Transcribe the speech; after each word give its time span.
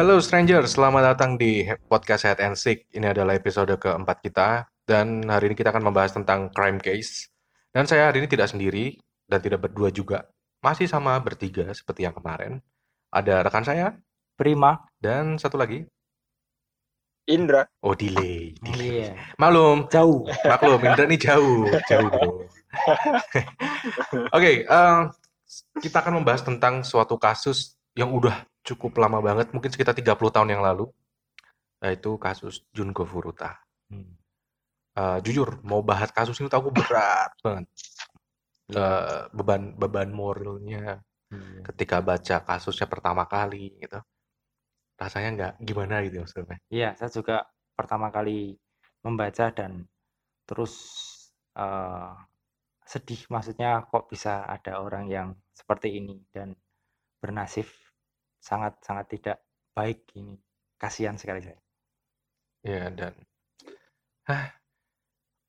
Halo 0.00 0.16
stranger, 0.16 0.64
selamat 0.64 1.12
datang 1.12 1.36
di 1.36 1.68
podcast 1.84 2.24
Head 2.24 2.40
and 2.40 2.56
Sick. 2.56 2.88
Ini 2.88 3.12
adalah 3.12 3.36
episode 3.36 3.76
keempat 3.76 4.24
kita 4.24 4.64
dan 4.88 5.28
hari 5.28 5.52
ini 5.52 5.56
kita 5.60 5.76
akan 5.76 5.92
membahas 5.92 6.16
tentang 6.16 6.48
crime 6.56 6.80
case. 6.80 7.28
Dan 7.68 7.84
saya 7.84 8.08
hari 8.08 8.24
ini 8.24 8.28
tidak 8.32 8.48
sendiri 8.48 8.96
dan 9.28 9.44
tidak 9.44 9.60
berdua 9.68 9.92
juga. 9.92 10.24
Masih 10.64 10.88
sama 10.88 11.20
bertiga 11.20 11.68
seperti 11.76 12.08
yang 12.08 12.16
kemarin. 12.16 12.64
Ada 13.12 13.44
rekan 13.44 13.60
saya 13.60 13.92
Prima. 14.40 14.80
dan 14.96 15.36
satu 15.36 15.60
lagi. 15.60 15.84
Indra. 17.28 17.68
Oh 17.84 17.92
delay, 17.92 18.56
delay. 18.64 19.04
Iya. 19.04 19.20
Malum, 19.36 19.84
Jauh. 19.92 20.24
maklum 20.48 20.80
Indra 20.80 21.04
ini 21.04 21.20
jauh, 21.20 21.68
jauh 21.84 22.08
bro. 22.08 22.48
Oke, 24.40 24.64
eh, 24.64 25.00
kita 25.84 26.00
akan 26.00 26.24
membahas 26.24 26.40
tentang 26.40 26.88
suatu 26.88 27.20
kasus 27.20 27.76
yang 28.00 28.10
udah 28.16 28.48
cukup 28.64 28.96
lama 28.96 29.20
banget, 29.20 29.52
mungkin 29.52 29.68
sekitar 29.68 29.92
30 29.92 30.32
tahun 30.32 30.48
yang 30.56 30.64
lalu, 30.64 30.88
yaitu 31.84 32.16
kasus 32.16 32.64
Junko 32.72 33.04
Furuta. 33.04 33.60
Hmm. 33.92 34.16
Eh, 34.96 35.18
jujur, 35.22 35.60
mau 35.62 35.84
bahas 35.84 36.08
kasus 36.08 36.40
ini 36.40 36.48
tuh 36.48 36.58
aku 36.64 36.70
berat 36.72 37.30
banget. 37.44 37.66
Eh, 38.70 39.22
beban 39.36 39.74
beban 39.74 40.08
moralnya 40.14 41.02
Iya. 41.30 41.62
ketika 41.70 42.02
baca 42.02 42.36
kasusnya 42.42 42.90
pertama 42.90 43.22
kali 43.30 43.78
gitu. 43.78 44.02
Rasanya 44.98 45.28
nggak 45.36 45.52
gimana 45.62 46.02
gitu 46.02 46.26
maksudnya. 46.26 46.58
Iya, 46.66 46.98
saya 46.98 47.10
juga 47.14 47.46
pertama 47.78 48.10
kali 48.10 48.58
membaca 49.06 49.46
dan 49.54 49.86
terus 50.42 50.74
eh, 51.54 52.12
sedih 52.82 53.22
maksudnya 53.30 53.86
kok 53.86 54.10
bisa 54.10 54.42
ada 54.46 54.82
orang 54.82 55.06
yang 55.06 55.28
seperti 55.54 56.02
ini 56.02 56.18
dan 56.34 56.58
bernasib 57.22 57.66
sangat 58.40 58.80
sangat 58.82 59.06
tidak 59.12 59.36
baik 59.76 60.02
ini. 60.16 60.40
Kasihan 60.80 61.14
sekali 61.20 61.44
saya. 61.44 61.60
Ya 62.64 62.88
dan 62.88 63.14
Hah, 64.28 64.52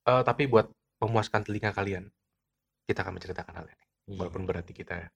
eh, 0.10 0.24
tapi 0.26 0.48
buat 0.50 0.72
memuaskan 1.02 1.46
telinga 1.46 1.70
kalian, 1.76 2.10
kita 2.90 3.06
akan 3.06 3.14
menceritakan 3.20 3.54
hal 3.62 3.68
ini. 3.70 3.86
Iya. 4.10 4.18
Walaupun 4.18 4.44
berarti 4.50 4.74
kita 4.74 4.94
ya. 4.98 5.10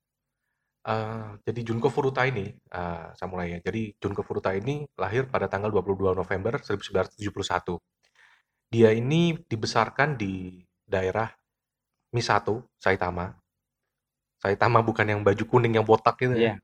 Eh, 0.85 1.29
jadi 1.49 1.59
Junko 1.65 1.89
Furuta 1.89 2.21
ini, 2.29 2.53
eh, 2.53 3.07
saya 3.17 3.27
mulai 3.29 3.57
ya. 3.57 3.59
Jadi 3.65 3.97
Junko 3.97 4.21
Furuta 4.21 4.53
ini 4.53 4.85
lahir 5.01 5.25
pada 5.25 5.49
tanggal 5.49 5.73
22 5.73 6.13
November 6.13 6.61
1971. 6.61 7.81
Dia 8.69 8.93
ini 8.93 9.33
dibesarkan 9.33 10.13
di 10.13 10.61
daerah 10.85 11.29
Misato, 12.13 12.69
Saitama. 12.77 13.33
Saitama 14.37 14.85
bukan 14.85 15.09
yang 15.09 15.21
baju 15.25 15.43
kuning 15.49 15.73
yang 15.73 15.87
botak 15.87 16.21
gitu 16.21 16.37
ya. 16.37 16.61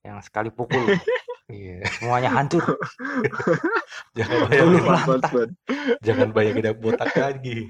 Yang 0.00 0.18
sekali 0.26 0.48
pukul 0.48 0.80
Iya. 1.50 1.82
semuanya 1.98 2.30
hancur. 2.30 2.62
Jangan 4.18 4.38
bayangin, 4.46 4.82
lantah. 4.86 5.32
jangan 5.98 6.28
bayangin 6.30 6.62
yang 6.70 6.78
botak 6.78 7.10
lagi. 7.10 7.66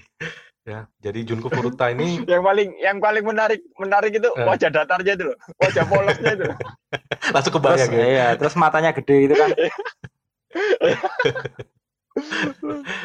Ya, 0.68 0.84
jadi 1.00 1.24
Junko 1.24 1.48
Furuta 1.48 1.88
ini 1.88 2.20
Yang 2.28 2.42
paling 2.44 2.68
yang 2.76 3.00
paling 3.00 3.24
menarik 3.24 3.64
menarik 3.80 4.12
itu 4.12 4.28
Eh. 4.36 4.44
wajah 4.44 4.68
datarnya 4.68 5.16
itu 5.16 5.24
loh. 5.32 5.36
Wajah 5.56 5.84
polosnya 5.88 6.30
itu. 6.36 6.44
langsung 7.32 7.52
Terus 7.56 7.64
kebayang 7.64 7.90
ya. 7.90 8.04
iya, 8.04 8.26
terus 8.36 8.52
matanya 8.60 8.92
gede 8.92 9.16
itu 9.24 9.34
kan. 9.34 9.48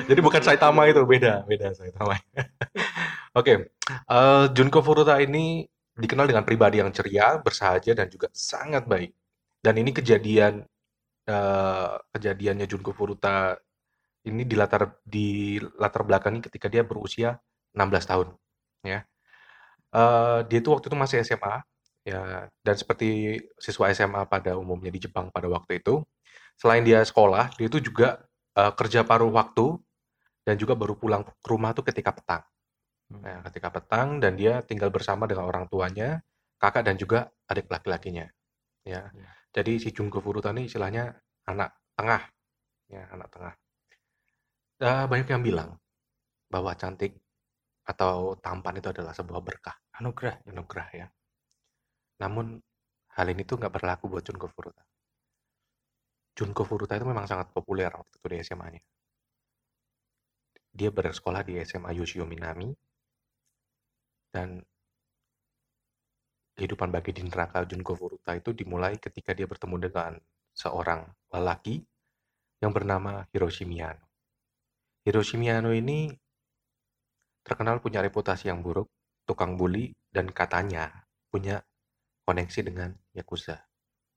Jadi 0.09 0.19
bukan 0.19 0.41
Saitama 0.43 0.89
itu, 0.89 0.99
beda, 1.07 1.45
beda 1.47 1.71
Saitama. 1.71 2.19
Oke, 3.31 3.71
eh, 3.87 4.45
Junko 4.51 4.83
Furuta 4.83 5.15
ini 5.23 5.63
dikenal 5.95 6.27
dengan 6.27 6.43
pribadi 6.43 6.83
yang 6.83 6.91
ceria, 6.91 7.39
bersahaja 7.39 7.91
dan 7.95 8.07
juga 8.11 8.27
sangat 8.35 8.83
baik. 8.85 9.11
Dan 9.63 9.73
ini 9.81 9.91
kejadian 9.95 10.63
eh, 11.27 11.95
kejadiannya 12.13 12.65
Junko 12.69 12.91
Furuta 12.93 13.55
ini 14.25 14.43
di 14.45 14.55
latar 14.57 14.99
di 15.05 15.57
latar 15.79 16.03
belakangi 16.07 16.41
ketika 16.45 16.67
dia 16.67 16.83
berusia 16.85 17.39
16 17.73 18.09
tahun, 18.11 18.27
ya. 18.85 18.99
Eh, 19.95 20.39
dia 20.49 20.59
itu 20.61 20.69
waktu 20.73 20.87
itu 20.91 20.97
masih 20.97 21.17
SMA, 21.23 21.55
ya. 22.07 22.49
Dan 22.65 22.75
seperti 22.77 23.39
siswa 23.59 23.89
SMA 23.95 24.21
pada 24.27 24.57
umumnya 24.59 24.91
di 24.93 24.99
Jepang 25.05 25.31
pada 25.31 25.47
waktu 25.49 25.81
itu, 25.81 26.03
selain 26.59 26.83
dia 26.85 27.01
sekolah, 27.05 27.55
dia 27.57 27.67
itu 27.71 27.79
juga 27.83 28.19
eh, 28.57 28.73
kerja 28.75 29.03
paruh 29.07 29.31
waktu 29.31 29.79
dan 30.45 30.55
juga 30.61 30.73
baru 30.77 30.95
pulang 30.97 31.23
ke 31.25 31.47
rumah 31.49 31.71
tuh 31.73 31.85
ketika 31.87 32.13
petang. 32.13 32.43
Nah, 33.13 33.45
ketika 33.49 33.69
petang 33.69 34.17
dan 34.17 34.33
dia 34.33 34.65
tinggal 34.65 34.89
bersama 34.89 35.29
dengan 35.29 35.45
orang 35.45 35.69
tuanya, 35.69 36.25
kakak 36.57 36.89
dan 36.89 36.97
juga 36.97 37.29
adik 37.45 37.69
laki-lakinya. 37.69 38.25
Ya. 38.81 39.09
Iya. 39.13 39.29
Jadi 39.53 39.73
si 39.79 39.89
Junko 39.93 40.19
Furuta 40.19 40.49
ini 40.51 40.65
istilahnya 40.65 41.13
anak 41.45 41.73
tengah. 41.93 42.21
Ya, 42.89 43.05
anak 43.13 43.29
tengah. 43.29 43.53
Eh, 44.81 45.05
banyak 45.07 45.29
yang 45.31 45.43
bilang 45.45 45.69
bahwa 46.49 46.73
cantik 46.75 47.15
atau 47.85 48.33
tampan 48.41 48.81
itu 48.81 48.89
adalah 48.89 49.13
sebuah 49.13 49.41
berkah, 49.45 49.77
Anugerah. 50.01 50.41
anugerah 50.49 50.87
ya. 50.91 51.07
Namun 52.19 52.57
hal 53.15 53.27
ini 53.29 53.45
tuh 53.45 53.61
nggak 53.61 53.73
berlaku 53.73 54.09
buat 54.09 54.25
Junko 54.25 54.49
Furuta. 54.49 54.83
Junko 56.35 56.67
Furuta 56.67 56.97
itu 56.99 57.07
memang 57.07 57.29
sangat 57.29 57.53
populer 57.55 57.87
waktu 57.93 58.15
itu 58.19 58.27
di 58.27 58.37
SMA-nya. 58.43 58.81
Dia 60.75 60.91
bersekolah 60.91 61.47
di 61.47 61.55
SMA 61.63 61.95
Yoshio 61.95 62.27
Minami 62.27 62.75
dan 64.35 64.59
kehidupan 66.59 66.91
bagi 66.91 67.15
di 67.15 67.23
neraka 67.23 67.63
Junko 67.63 67.95
Furuta 67.95 68.35
itu 68.35 68.51
dimulai 68.51 68.99
ketika 68.99 69.31
dia 69.31 69.47
bertemu 69.47 69.87
dengan 69.87 70.11
seorang 70.51 71.07
lelaki 71.31 71.79
yang 72.59 72.75
bernama 72.75 73.23
Hiroshi 73.31 73.63
Miyano. 73.63 74.03
Hiroshi 75.07 75.39
Miyano 75.39 75.71
ini 75.71 76.11
terkenal 77.47 77.79
punya 77.79 78.03
reputasi 78.03 78.51
yang 78.51 78.59
buruk, 78.59 78.91
tukang 79.23 79.55
bully, 79.55 79.95
dan 80.11 80.31
katanya 80.31 80.91
punya 81.31 81.63
koneksi 82.27 82.59
dengan 82.63 82.91
Yakuza. 83.15 83.59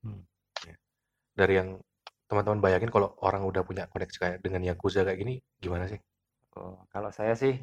Hmm. 0.03 0.23
Ya. 0.65 0.75
Dari 1.35 1.53
yang 1.59 1.69
teman-teman 2.31 2.59
bayangin 2.63 2.91
kalau 2.91 3.15
orang 3.23 3.43
udah 3.45 3.61
punya 3.67 3.85
koneksi 3.91 4.17
kayak 4.17 4.37
dengan 4.41 4.63
Yakuza 4.65 5.03
kayak 5.03 5.19
gini, 5.19 5.35
gimana 5.59 5.85
sih? 5.91 5.99
Oh, 6.57 6.87
kalau 6.89 7.13
saya 7.13 7.37
sih 7.37 7.59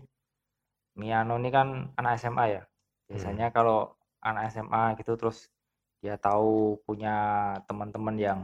Miano 0.96 1.36
ini 1.36 1.52
kan 1.52 1.92
anak 1.94 2.16
SMA 2.18 2.44
ya. 2.56 2.62
Hmm. 2.64 3.06
Biasanya 3.12 3.46
kalau 3.52 3.94
anak 4.24 4.50
SMA 4.50 4.96
gitu 4.98 5.14
terus 5.20 5.52
dia 6.00 6.16
tahu 6.16 6.80
punya 6.84 7.14
teman-teman 7.68 8.16
yang 8.16 8.40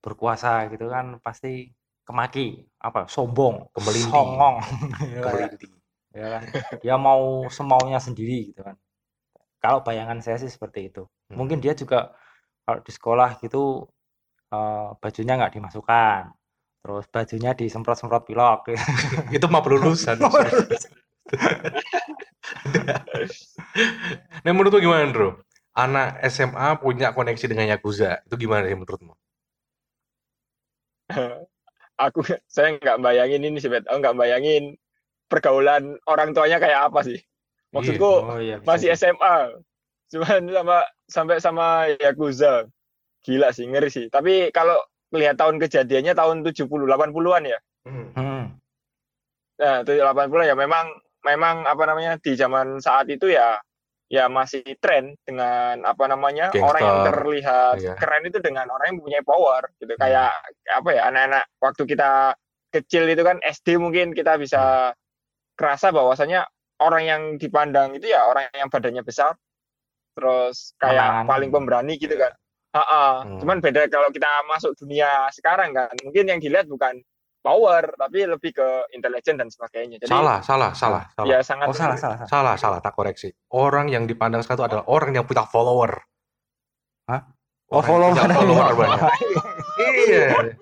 berkuasa 0.00 0.68
gitu 0.72 0.88
kan 0.88 1.20
pasti 1.20 1.70
kemaki 2.08 2.64
apa 2.80 3.06
sombong, 3.06 3.68
Kemelindi. 3.76 4.10
songong, 4.10 4.56
ya 5.14 5.20
kan? 5.20 5.32
Kemelindi. 5.36 5.68
Ya 6.10 6.26
kan? 6.26 6.42
Dia 6.82 6.96
mau 6.98 7.46
semaunya 7.52 8.00
sendiri 8.02 8.50
gitu 8.50 8.66
kan. 8.66 8.74
Kalau 9.60 9.84
bayangan 9.84 10.24
saya 10.24 10.40
sih 10.40 10.50
seperti 10.50 10.90
itu. 10.90 11.04
Hmm. 11.28 11.36
Mungkin 11.44 11.60
dia 11.60 11.76
juga 11.76 12.16
kalau 12.64 12.80
di 12.80 12.90
sekolah 12.90 13.38
gitu 13.44 13.86
eh, 14.50 14.88
bajunya 14.98 15.36
nggak 15.36 15.54
dimasukkan, 15.60 16.32
terus 16.80 17.04
bajunya 17.12 17.52
disemprot-semprot 17.52 18.24
pilok. 18.24 18.72
Itu 19.36 19.46
mah 19.52 19.62
pelulusan. 19.62 20.18
nah 24.44 24.50
menurut 24.50 24.74
lu 24.74 24.82
gimana 24.82 25.06
bro? 25.10 25.38
Anak 25.70 26.18
SMA 26.26 26.82
punya 26.82 27.14
koneksi 27.14 27.46
dengan 27.46 27.70
Yakuza, 27.70 28.26
itu 28.26 28.34
gimana 28.46 28.66
sih 28.66 28.74
menurutmu? 28.74 29.14
Aku 32.08 32.24
saya 32.48 32.80
nggak 32.80 32.96
bayangin 33.04 33.44
ini 33.44 33.60
sih, 33.60 33.68
Bet. 33.68 33.84
Aku 33.86 34.00
nggak 34.00 34.16
bayangin 34.16 34.80
pergaulan 35.30 36.00
orang 36.08 36.34
tuanya 36.34 36.58
kayak 36.58 36.90
apa 36.90 37.04
sih. 37.04 37.20
Maksudku 37.70 38.12
Oh 38.26 38.42
iya 38.42 38.58
masih 38.66 38.90
sih. 38.96 39.06
SMA. 39.06 39.62
Cuman 40.10 40.50
sama 40.50 40.78
sampai 41.06 41.36
sama 41.38 41.66
Yakuza. 42.02 42.66
Gila 43.20 43.52
sih, 43.52 43.68
ngeri 43.68 43.92
sih. 43.92 44.08
Tapi 44.08 44.48
kalau 44.50 44.80
lihat 45.12 45.36
tahun 45.36 45.60
kejadiannya 45.60 46.16
tahun 46.16 46.40
70 46.40 46.66
80-an 46.66 47.44
ya. 47.46 47.58
Hmm. 47.84 48.56
Nah, 49.60 49.84
80 49.84 50.48
ya 50.48 50.56
memang 50.56 50.88
memang 51.22 51.64
apa 51.64 51.82
namanya 51.84 52.16
di 52.16 52.32
zaman 52.32 52.78
saat 52.78 53.06
itu 53.06 53.28
ya 53.28 53.60
ya 54.10 54.26
masih 54.26 54.66
tren 54.78 55.14
dengan 55.22 55.86
apa 55.86 56.04
namanya 56.04 56.50
orang 56.50 56.82
yang 56.82 56.98
Gangster. 56.98 57.14
terlihat 57.14 57.74
Iya. 57.78 57.94
keren 57.94 58.22
itu 58.26 58.38
dengan 58.38 58.66
orang 58.66 58.86
yang 58.90 58.96
mempunyai 58.98 59.22
power 59.22 59.62
gitu 59.78 59.92
Hmm. 59.92 60.02
kayak 60.02 60.32
apa 60.68 60.88
ya 60.90 61.02
anak-anak 61.06 61.44
waktu 61.56 61.82
kita 61.86 62.10
kecil 62.70 63.06
itu 63.06 63.22
kan 63.22 63.38
SD 63.40 63.78
mungkin 63.78 64.10
kita 64.10 64.34
bisa 64.34 64.94
kerasa 65.54 65.90
bahwasanya 65.90 66.50
orang 66.80 67.02
yang 67.04 67.22
dipandang 67.36 67.94
itu 67.94 68.10
ya 68.10 68.24
orang 68.24 68.50
yang 68.50 68.66
badannya 68.66 69.02
besar 69.02 69.38
terus 70.10 70.74
kayak 70.76 70.98
Menangan. 70.98 71.26
paling 71.26 71.50
pemberani 71.50 71.94
gitu 71.94 72.14
kan 72.14 72.32
Ha-ha. 72.70 73.22
Hmm. 73.22 73.38
cuman 73.38 73.58
beda 73.58 73.86
kalau 73.86 74.10
kita 74.10 74.26
masuk 74.46 74.74
dunia 74.74 75.06
sekarang 75.30 75.70
kan 75.70 75.90
mungkin 76.02 76.26
yang 76.26 76.38
dilihat 76.38 76.66
bukan 76.66 76.98
power 77.40 77.88
tapi 77.96 78.28
lebih 78.28 78.52
ke 78.52 78.68
intelijen 78.92 79.40
dan 79.40 79.48
sebagainya 79.48 79.96
jadi 79.98 80.12
Salah, 80.12 80.38
salah, 80.44 80.70
salah, 80.72 81.08
salah. 81.12 81.28
ya 81.28 81.40
sangat 81.40 81.66
Oh 81.66 81.74
salah 81.74 81.96
salah 81.96 82.16
salah. 82.20 82.28
Salah, 82.28 82.54
salah, 82.56 82.78
tak 82.80 82.92
koreksi. 82.92 83.32
Orang 83.50 83.88
yang 83.88 84.04
dipandang 84.04 84.44
sekarang 84.44 84.60
itu 84.60 84.66
adalah 84.70 84.84
orang 84.86 85.16
yang 85.16 85.24
punya 85.24 85.48
follower. 85.48 86.04
Hah? 87.08 87.20
Oh, 87.70 87.80
orang 87.80 88.12
yang 88.12 88.26
punya 88.28 88.36
follower. 88.36 88.62
follower 88.62 88.76
banyak. 88.76 89.00
Iya. 89.80 90.52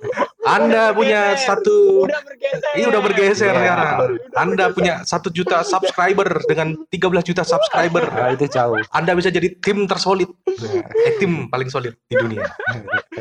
Anda 0.47 0.95
punya 0.95 1.35
Bergeser. 1.35 1.51
satu 1.51 2.07
Udah 2.07 2.23
bergeser. 2.23 2.73
Ini 2.79 2.85
udah 2.87 3.01
bergeser 3.03 3.51
Iya. 3.51 3.59
sekarang. 3.59 3.95
Udah 3.99 4.39
Anda 4.39 4.65
punya 4.71 4.95
satu 5.03 5.29
juta 5.29 5.67
subscriber 5.67 6.39
dengan 6.47 6.79
13 6.87 7.27
juta 7.27 7.43
subscriber. 7.43 8.07
Nah, 8.07 8.31
itu 8.31 8.47
jauh. 8.47 8.79
Anda 8.95 9.19
bisa 9.19 9.35
jadi 9.35 9.59
tim 9.59 9.91
tersolid. 9.91 10.31
Eh, 10.47 11.19
tim 11.19 11.51
paling 11.51 11.67
solid 11.67 11.99
di 12.07 12.15
dunia. 12.15 12.47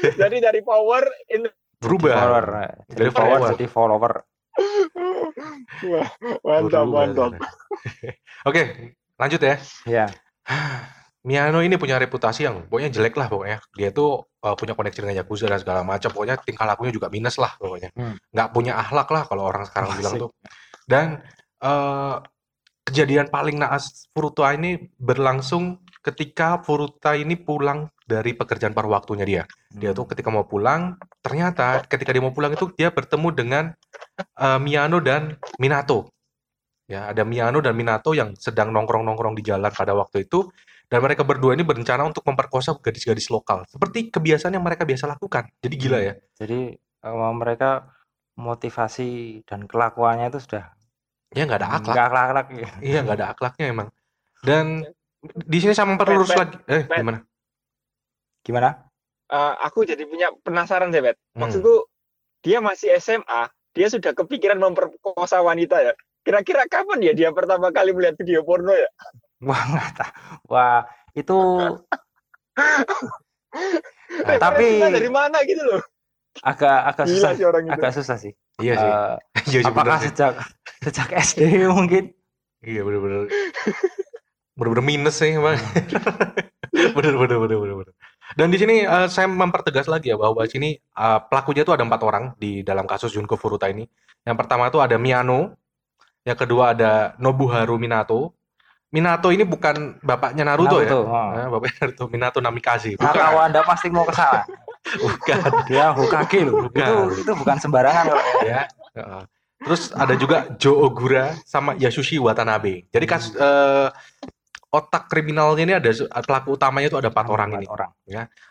Jadi 0.00 0.36
dari 0.40 0.60
power 0.64 1.04
in 1.28 1.44
Berubah. 1.80 2.12
Follower. 2.12 2.46
Dari 2.92 3.10
follower 3.10 3.38
follower. 3.40 3.50
jadi 3.56 3.66
follower. 3.72 4.12
Wah, 5.88 6.08
mantap 6.44 6.84
Berubah. 6.84 6.84
mantap. 6.92 7.32
Oke, 8.48 8.62
lanjut 9.16 9.40
ya. 9.40 9.56
Ya. 9.88 10.06
Miano 11.20 11.60
ini 11.60 11.76
punya 11.76 12.00
reputasi 12.00 12.48
yang 12.48 12.64
pokoknya 12.64 12.88
jelek 12.92 13.12
lah 13.20 13.28
pokoknya. 13.28 13.60
Dia 13.76 13.92
tuh 13.92 14.24
uh, 14.40 14.56
punya 14.56 14.72
koneksi 14.72 15.04
dengan 15.04 15.16
Yakuza 15.20 15.52
dan 15.52 15.60
segala 15.60 15.84
macam. 15.84 16.08
Pokoknya 16.08 16.40
tingkah 16.40 16.64
lakunya 16.64 16.92
juga 16.96 17.12
minus 17.12 17.36
lah 17.36 17.52
pokoknya. 17.60 17.92
Hmm. 17.92 18.16
Nggak 18.32 18.48
punya 18.56 18.80
akhlak 18.80 19.08
lah 19.12 19.22
kalau 19.28 19.44
orang 19.44 19.68
sekarang 19.68 20.00
bilang 20.00 20.14
Asik. 20.16 20.22
tuh. 20.24 20.30
Dan 20.88 21.20
uh, 21.60 22.24
kejadian 22.88 23.28
paling 23.28 23.60
naas 23.60 24.08
Furuta 24.16 24.48
ini 24.56 24.88
berlangsung 24.96 25.84
ketika 26.00 26.64
Furuta 26.64 27.12
ini 27.12 27.36
pulang 27.36 27.92
dari 28.10 28.34
pekerjaan 28.34 28.74
paruh 28.74 28.90
waktunya 28.90 29.22
dia. 29.22 29.42
Dia 29.70 29.94
tuh 29.94 30.10
ketika 30.10 30.34
mau 30.34 30.42
pulang, 30.42 30.98
ternyata 31.22 31.86
ketika 31.86 32.10
dia 32.10 32.18
mau 32.18 32.34
pulang 32.34 32.50
itu 32.50 32.74
dia 32.74 32.90
bertemu 32.90 33.28
dengan 33.30 33.64
uh, 34.34 34.58
Miyano 34.58 34.98
dan 34.98 35.38
Minato. 35.62 36.10
Ya, 36.90 37.14
ada 37.14 37.22
Miyano 37.22 37.62
dan 37.62 37.78
Minato 37.78 38.10
yang 38.18 38.34
sedang 38.34 38.74
nongkrong-nongkrong 38.74 39.38
di 39.38 39.46
jalan 39.46 39.70
pada 39.70 39.94
waktu 39.94 40.26
itu 40.26 40.50
dan 40.90 41.06
mereka 41.06 41.22
berdua 41.22 41.54
ini 41.54 41.62
berencana 41.62 42.02
untuk 42.02 42.26
memperkosa 42.26 42.74
gadis-gadis 42.82 43.30
lokal. 43.30 43.62
Seperti 43.70 44.10
kebiasaan 44.10 44.58
yang 44.58 44.66
mereka 44.66 44.82
biasa 44.82 45.06
lakukan. 45.06 45.46
Jadi 45.62 45.74
gila 45.78 46.02
ya. 46.02 46.18
Jadi 46.34 46.74
eh, 46.74 47.32
mereka 47.38 47.86
motivasi 48.34 49.42
dan 49.46 49.70
kelakuannya 49.70 50.34
itu 50.34 50.42
sudah 50.42 50.74
Ya 51.30 51.46
nggak 51.46 51.62
ada 51.62 51.68
akhlak. 51.78 51.94
nggak 51.94 52.06
akhlak 52.10 52.46
ya. 52.50 52.68
Iya, 52.82 52.98
nggak 53.06 53.16
ada 53.22 53.26
akhlaknya 53.30 53.64
emang. 53.70 53.88
Dan 54.42 54.82
di 55.22 55.58
sini 55.62 55.78
sama 55.78 55.94
perlu 55.94 56.18
lurus 56.18 56.34
Bet, 56.34 56.38
lagi. 56.42 56.56
Eh, 56.66 56.82
Bet. 56.90 56.98
gimana? 56.98 57.18
Gimana? 58.40 58.88
Eh, 59.26 59.54
aku 59.62 59.84
jadi 59.84 60.02
punya 60.04 60.32
penasaran 60.42 60.90
deh, 60.90 61.00
Bet. 61.00 61.16
Hmm. 61.32 61.46
Maksudku 61.46 61.86
dia 62.40 62.58
masih 62.58 62.90
SMA, 62.96 63.42
dia 63.70 63.86
sudah 63.86 64.10
kepikiran 64.10 64.58
memperkosa 64.58 65.38
wanita 65.40 65.78
ya. 65.80 65.92
Kira-kira 66.20 66.66
kapan 66.66 67.00
ya 67.00 67.12
dia 67.12 67.30
pertama 67.30 67.70
kali 67.70 67.92
melihat 67.92 68.16
video 68.16 68.42
porno 68.42 68.72
ya? 68.72 68.88
Wah, 69.46 69.62
nggak 69.66 69.90
tahu. 69.94 70.12
Wah, 70.48 70.80
itu 71.12 71.36
Nah, 74.20 74.36
tapi- 74.36 74.82
dari 74.82 75.08
mana 75.08 75.40
gitu 75.44 75.62
loh? 75.64 75.82
agak 76.46 76.94
agak 76.94 77.04
Gila 77.10 77.14
susah, 77.18 77.30
sih 77.34 77.44
orang 77.44 77.62
itu. 77.66 77.72
agak 77.74 77.90
susah 77.92 78.16
sih. 78.16 78.32
Iya 78.62 78.74
sih. 78.76 78.86
Eh, 78.86 79.16
Iya 79.50 79.60
sih 79.66 79.66
apakah 79.66 79.98
sih. 79.98 80.08
sejak 80.08 80.34
sejak 80.78 81.08
SD 81.10 81.40
mungkin? 81.66 82.14
Iya 82.62 82.86
bener-bener. 82.86 83.26
Bener-bener 84.54 84.84
minus 84.84 85.18
sih 85.18 85.34
bener 86.96 87.14
bener 87.18 87.36
bener 87.40 87.58
bener. 87.58 87.94
Dan 88.36 88.50
di 88.50 88.58
sini 88.58 88.86
eh, 88.86 89.08
saya 89.10 89.26
mempertegas 89.26 89.90
lagi 89.90 90.14
ya 90.14 90.16
bahwa 90.18 90.42
di 90.46 90.50
sini 90.50 90.70
eh, 90.78 91.18
pelakunya 91.26 91.62
itu 91.66 91.72
ada 91.74 91.82
empat 91.82 92.00
orang 92.06 92.24
di 92.38 92.62
dalam 92.62 92.86
kasus 92.86 93.10
Junko 93.10 93.34
Furuta 93.34 93.66
ini. 93.66 93.86
Yang 94.22 94.36
pertama 94.36 94.68
itu 94.68 94.78
ada 94.78 95.00
Miyano, 95.00 95.56
yang 96.22 96.38
kedua 96.38 96.76
ada 96.76 97.16
Nobuharu 97.16 97.80
Minato. 97.80 98.36
Minato 98.90 99.30
ini 99.30 99.46
bukan 99.46 100.02
bapaknya 100.02 100.42
Naruto, 100.42 100.82
ya. 100.82 100.90
Naruto, 100.90 101.00
oh. 101.06 101.30
Eh, 101.38 101.46
bapaknya 101.46 101.76
Naruto, 101.86 102.04
Minato 102.10 102.38
Namikaze. 102.42 102.98
Bukan, 102.98 103.14
tahu 103.14 103.38
Anda 103.38 103.60
pasti 103.62 103.86
mau 103.88 104.02
ke 104.02 104.14
sana. 104.14 104.42
bukan. 105.04 105.38
Dia 105.70 105.86
Hokage 105.94 106.40
loh. 106.42 106.66
Bukan. 106.66 106.82
Itu 106.82 106.96
itu 107.22 107.32
bukan 107.38 107.56
sembarangan 107.62 108.04
kalau 108.10 108.22
ya. 108.42 108.66
Heeh. 108.98 109.22
Terus 109.60 109.92
ada 109.92 110.16
juga 110.16 110.48
Jo 110.56 110.72
Ogura 110.72 111.36
sama 111.44 111.76
Yasushi 111.76 112.16
Watanabe. 112.16 112.88
Jadi 112.88 113.04
kasus 113.04 113.36
eh, 113.36 113.88
otak 114.70 115.10
kriminalnya 115.10 115.62
ini 115.66 115.74
ada 115.74 115.90
pelaku 116.22 116.54
utamanya 116.54 116.86
itu 116.86 116.98
ada 116.98 117.10
empat 117.10 117.26
orang 117.26 117.50
ini. 117.58 117.66
orang. 117.66 117.90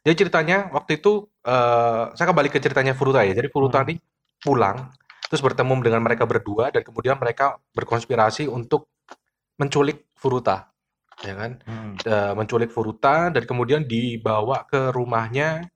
Jadi 0.03 0.15
ceritanya 0.19 0.67
waktu 0.75 0.99
itu 0.99 1.27
eh, 1.47 2.03
saya 2.11 2.27
kembali 2.27 2.51
ke 2.51 2.59
ceritanya 2.59 2.93
Furuta 2.93 3.23
ya. 3.23 3.31
Jadi 3.31 3.47
Furuta 3.47 3.79
Hmm. 3.81 3.87
ini 3.87 3.95
pulang 4.43 4.91
terus 5.31 5.39
bertemu 5.45 5.73
dengan 5.85 6.01
mereka 6.03 6.25
berdua 6.25 6.73
dan 6.73 6.81
kemudian 6.83 7.15
mereka 7.15 7.55
berkonspirasi 7.77 8.49
untuk 8.49 8.91
menculik 9.59 10.07
Furuta, 10.19 10.71
ya 11.23 11.35
kan? 11.35 11.51
Hmm. 11.63 11.95
Eh, 12.03 12.33
menculik 12.35 12.71
Furuta 12.71 13.31
dan 13.31 13.43
kemudian 13.47 13.87
dibawa 13.87 14.67
ke 14.67 14.91
rumahnya 14.91 15.67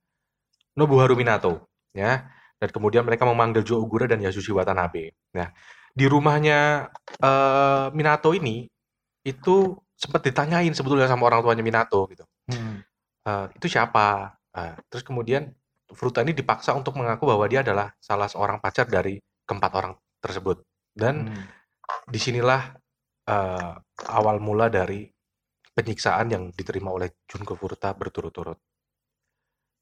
Nobuharu 0.76 1.14
Minato, 1.16 1.70
ya. 1.94 2.28
Dan 2.60 2.70
kemudian 2.72 3.04
mereka 3.06 3.28
memanggil 3.28 3.62
Jo 3.68 3.80
Ogura 3.84 4.08
dan 4.08 4.24
Yasushi 4.24 4.56
Watanabe. 4.56 5.14
Nah, 5.36 5.52
di 5.94 6.06
rumahnya 6.10 6.90
eh, 7.22 7.88
Minato 7.94 8.34
ini 8.34 8.66
itu 9.24 9.78
sempat 10.04 10.20
ditanyain 10.28 10.76
sebetulnya 10.76 11.08
sama 11.08 11.32
orang 11.32 11.40
tuanya 11.40 11.64
Minato 11.64 12.04
gitu. 12.12 12.28
Hmm. 12.52 12.84
Eh, 13.24 13.46
itu 13.56 13.72
siapa? 13.72 14.36
Eh, 14.52 14.76
terus 14.92 15.08
kemudian 15.08 15.48
Furuta 15.94 16.26
ini 16.26 16.34
dipaksa 16.34 16.74
untuk 16.74 16.98
mengaku 16.98 17.30
bahwa 17.30 17.46
dia 17.46 17.62
adalah 17.62 17.94
salah 18.02 18.26
seorang 18.26 18.58
pacar 18.58 18.90
dari 18.90 19.22
keempat 19.48 19.72
orang 19.78 19.94
tersebut. 20.20 20.66
Dan 20.92 21.32
Hmm. 21.32 21.46
di 22.12 22.20
sinilah 22.20 22.76
eh, 23.24 23.74
awal 24.12 24.44
mula 24.44 24.68
dari 24.68 25.08
penyiksaan 25.72 26.28
yang 26.28 26.44
diterima 26.52 26.92
oleh 26.92 27.08
Junko 27.24 27.56
Furuta 27.56 27.96
berturut-turut. 27.96 28.60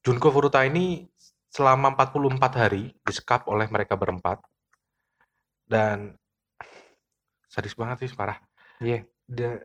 Junko 0.06 0.30
Furuta 0.30 0.62
ini 0.62 1.02
selama 1.50 1.90
44 1.98 2.54
hari 2.54 2.94
disekap 3.02 3.50
oleh 3.50 3.66
mereka 3.66 3.98
berempat 3.98 4.38
dan 5.66 6.14
sadis 7.50 7.74
banget 7.74 8.06
sih 8.06 8.14
parah. 8.14 8.38
Iya. 8.78 9.04
Da- 9.26 9.62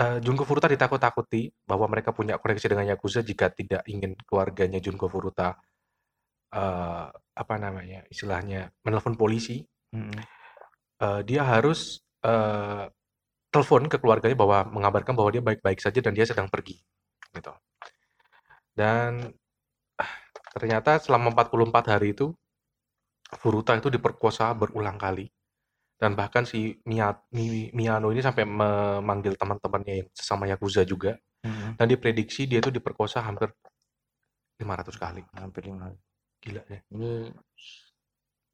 eh, 0.00 0.18
Junko 0.24 0.44
Furuta 0.44 0.68
ditakut-takuti 0.70 1.50
bahwa 1.66 1.86
mereka 1.90 2.12
punya 2.12 2.38
koneksi 2.40 2.66
dengan 2.72 2.86
Yakuza 2.92 3.20
jika 3.24 3.50
tidak 3.52 3.82
ingin 3.88 4.14
keluarganya 4.28 4.78
Junko 4.80 5.08
Furuta 5.08 5.56
eh, 6.54 7.06
apa 7.12 7.54
namanya 7.60 8.04
istilahnya 8.12 8.70
menelpon 8.84 9.16
polisi 9.18 9.64
Hmm. 9.94 10.12
eh, 11.00 11.20
dia 11.24 11.42
harus 11.46 12.02
eh, 12.26 12.84
telepon 13.48 13.88
ke 13.88 13.96
keluarganya 14.02 14.36
bahwa 14.36 14.58
mengabarkan 14.68 15.14
bahwa 15.16 15.30
dia 15.32 15.40
baik-baik 15.44 15.80
saja 15.80 16.02
dan 16.04 16.12
dia 16.12 16.26
sedang 16.28 16.50
pergi 16.50 16.76
gitu. 17.32 17.52
Dan 18.76 19.32
ternyata 20.52 21.00
selama 21.00 21.32
44 21.32 21.92
hari 21.96 22.12
itu 22.12 22.32
Furuta 23.40 23.74
itu 23.74 23.90
diperkosa 23.90 24.54
berulang 24.54 25.00
kali 25.00 25.26
dan 26.00 26.12
bahkan 26.18 26.44
si 26.44 26.76
Mia- 26.90 27.18
Mi- 27.32 27.70
Miyano 27.76 28.12
ini 28.14 28.20
sampai 28.24 28.44
memanggil 28.44 29.34
teman-temannya 29.40 29.94
yang 30.04 30.08
sesama 30.12 30.44
Yakuza 30.50 30.82
juga 30.84 31.16
Hmm. 31.46 31.78
dan 31.78 31.86
diprediksi 31.92 32.50
dia 32.50 32.58
itu 32.62 32.70
diperkosa 32.74 33.22
hampir 33.22 33.48
500 34.60 34.96
kali. 35.02 35.22
Hampir 35.36 35.62
lima. 35.68 35.92
Gila 36.42 36.62
ya. 36.70 36.80
Ini 36.94 37.10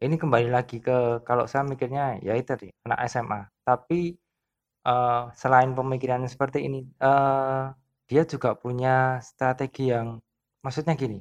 ini 0.02 0.16
kembali 0.22 0.48
lagi 0.56 0.76
ke 0.82 1.22
kalau 1.28 1.44
saya 1.50 1.62
mikirnya 1.62 2.18
ya 2.26 2.32
itu 2.38 2.48
tadi 2.52 2.66
anak 2.86 2.98
SMA. 3.06 3.40
Tapi 3.68 4.00
eh, 4.88 5.22
selain 5.42 5.70
pemikiran 5.78 6.22
seperti 6.34 6.58
ini, 6.68 6.80
eh, 7.04 7.62
dia 8.10 8.22
juga 8.32 8.50
punya 8.64 9.20
strategi 9.24 9.92
yang 9.94 10.08
maksudnya 10.64 10.94
gini, 11.02 11.18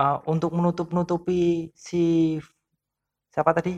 eh, 0.00 0.16
untuk 0.32 0.50
menutup-nutupi 0.58 1.70
si 1.76 2.04
siapa 3.32 3.50
tadi 3.56 3.72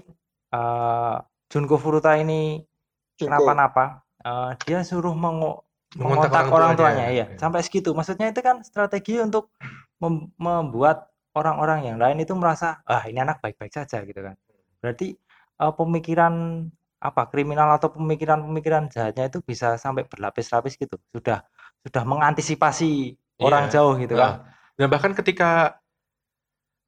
eh, 0.54 1.16
Junko 1.54 1.78
Furuta 1.78 2.18
ini 2.18 2.66
kenapa-napa, 3.14 4.02
eh, 4.18 4.50
dia 4.66 4.82
suruh 4.82 5.14
mengo- 5.14 5.62
Mengontak 5.94 6.26
mengontak 6.26 6.34
orang 6.34 6.50
orang 6.50 6.70
tuanya, 6.74 6.94
tuanya, 7.06 7.06
iya 7.14 7.24
iya. 7.30 7.38
sampai 7.38 7.62
segitu. 7.62 7.94
Maksudnya 7.94 8.26
itu 8.26 8.42
kan 8.42 8.66
strategi 8.66 9.22
untuk 9.22 9.54
mem- 10.02 10.34
membuat 10.34 11.06
orang-orang 11.38 11.86
yang 11.86 12.02
lain 12.02 12.18
itu 12.18 12.34
merasa 12.34 12.82
ah 12.82 13.06
ini 13.06 13.22
anak 13.22 13.38
baik-baik 13.38 13.70
saja 13.70 14.02
gitu 14.02 14.18
kan. 14.18 14.34
Berarti 14.82 15.14
eh, 15.54 15.72
pemikiran 15.78 16.66
apa 16.98 17.30
kriminal 17.30 17.78
atau 17.78 17.94
pemikiran-pemikiran 17.94 18.90
jahatnya 18.90 19.30
itu 19.30 19.38
bisa 19.38 19.78
sampai 19.78 20.02
berlapis-lapis 20.02 20.74
gitu. 20.74 20.98
Sudah 21.14 21.46
sudah 21.86 22.02
mengantisipasi 22.02 23.14
orang 23.38 23.70
Iya. 23.70 23.78
jauh 23.78 23.94
gitu 23.94 24.18
kan. 24.18 24.50
Dan 24.74 24.90
bahkan 24.90 25.14
ketika 25.14 25.78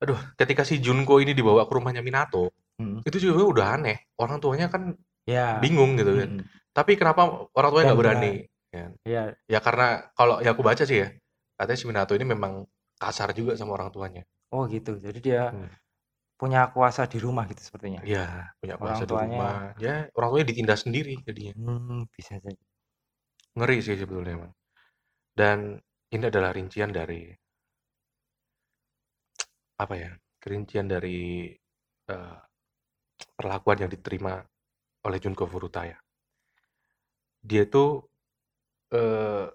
aduh, 0.03 0.19
ketika 0.35 0.67
si 0.67 0.83
Junko 0.83 1.23
ini 1.23 1.31
dibawa 1.31 1.63
ke 1.63 1.73
rumahnya 1.73 2.03
Minato, 2.03 2.51
Hmm. 2.77 3.01
itu 3.09 3.17
juga 3.33 3.43
udah 3.49 3.67
aneh. 3.81 3.97
Orang 4.21 4.37
tuanya 4.39 4.69
kan 4.69 4.93
Ya. 5.25 5.57
bingung 5.59 5.97
gitu 5.97 6.13
kan. 6.13 6.29
Mm-mm. 6.39 6.47
Tapi 6.77 6.93
kenapa 7.01 7.49
orang 7.57 7.71
tuanya 7.73 7.87
nggak 7.91 8.01
berani? 8.05 8.33
Ya. 8.71 8.87
Ya, 9.09 9.23
ya 9.49 9.59
karena 9.65 10.13
kalau 10.13 10.39
yang 10.45 10.53
aku 10.53 10.61
baca 10.63 10.85
sih 10.85 11.01
ya, 11.03 11.09
katanya 11.57 11.79
si 11.81 11.85
Minato 11.89 12.13
ini 12.13 12.27
memang 12.29 12.69
kasar 13.01 13.33
juga 13.33 13.57
sama 13.57 13.77
orang 13.81 13.89
tuanya. 13.91 14.23
oh 14.55 14.63
gitu. 14.71 15.01
Jadi 15.03 15.19
dia 15.19 15.51
Hmm. 15.51 15.67
punya 16.39 16.69
kuasa 16.71 17.09
di 17.11 17.19
rumah 17.19 17.49
gitu 17.51 17.59
sepertinya. 17.65 17.99
Iya, 18.07 18.53
punya 18.61 18.77
Orang 18.79 18.85
kuasa 18.95 19.03
di 19.03 19.11
tuanya- 19.11 19.33
rumah. 19.35 19.57
Ya, 19.83 19.95
orang 20.15 20.29
tuanya 20.31 20.47
ditindas 20.53 20.81
sendiri 20.87 21.17
jadinya. 21.27 21.53
Hmm, 21.59 22.07
bisa 22.13 22.39
jadi. 22.39 22.61
Ngeri 23.59 23.77
sih 23.83 23.97
sebetulnya 23.99 24.33
emang. 24.39 24.53
Dan 25.35 25.81
ini 26.13 26.25
adalah 26.29 26.53
rincian 26.55 26.93
dari 26.93 27.33
apa 29.83 29.95
ya? 29.97 30.13
Rincian 30.47 30.87
dari 30.87 31.51
uh, 32.13 32.39
perlakuan 33.37 33.85
yang 33.85 33.91
diterima 33.93 34.41
oleh 35.07 35.19
Junko 35.21 35.45
Furuta 35.47 35.85
ya. 35.85 35.99
Dia 37.47 37.63
itu 37.69 38.01
uh, 38.91 39.47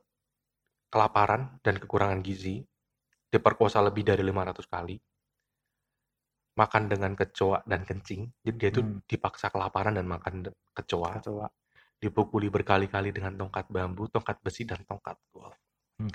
kelaparan 0.88 1.60
dan 1.60 1.76
kekurangan 1.82 2.22
gizi, 2.24 2.64
diperkosa 3.28 3.84
lebih 3.84 4.08
dari 4.08 4.24
500 4.24 4.64
kali, 4.70 4.96
makan 6.56 6.84
dengan 6.88 7.12
kecoa 7.18 7.64
dan 7.64 7.82
kencing. 7.84 8.28
Jadi 8.44 8.56
dia 8.56 8.70
itu 8.70 8.82
hmm. 8.86 9.08
dipaksa 9.08 9.50
kelaparan 9.50 9.96
dan 9.96 10.08
makan 10.08 10.48
kecoa. 10.72 11.20
kecoa. 11.20 11.48
Dipukuli 12.02 12.50
berkali-kali 12.50 13.14
dengan 13.14 13.38
tongkat 13.38 13.70
bambu, 13.70 14.10
tongkat 14.10 14.42
besi 14.42 14.66
dan 14.66 14.82
tongkat 14.84 15.18
golf. 15.30 15.58
Hmm. 16.00 16.10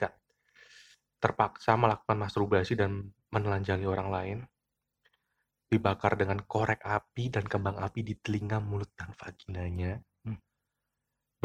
Terpaksa 1.16 1.78
melakukan 1.78 2.18
masturbasi 2.18 2.74
dan 2.76 3.06
menelanjangi 3.30 3.86
orang 3.86 4.08
lain. 4.10 4.38
Dibakar 5.66 6.14
dengan 6.14 6.42
korek 6.46 6.82
api 6.86 7.30
dan 7.30 7.44
kembang 7.46 7.76
api 7.82 8.00
di 8.06 8.14
telinga, 8.18 8.62
mulut, 8.62 8.94
dan 8.94 9.10
vaginanya 9.18 9.98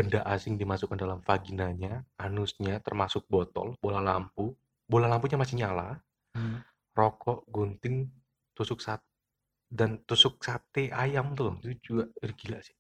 benda 0.02 0.24
asing 0.24 0.56
dimasukkan 0.56 0.98
dalam 0.98 1.20
vaginanya, 1.22 2.02
anusnya, 2.18 2.80
termasuk 2.80 3.28
botol, 3.28 3.76
bola 3.78 4.00
lampu, 4.00 4.56
bola 4.88 5.06
lampunya 5.06 5.38
masih 5.38 5.62
nyala, 5.62 6.00
hmm. 6.34 6.64
rokok, 6.96 7.46
gunting, 7.52 8.08
tusuk 8.56 8.80
sate, 8.80 9.06
dan 9.68 10.02
tusuk 10.08 10.40
sate 10.42 10.90
ayam 10.90 11.36
tuh, 11.36 11.60
itu 11.68 11.78
juga 12.02 12.04
gila 12.18 12.60
sih. 12.64 12.76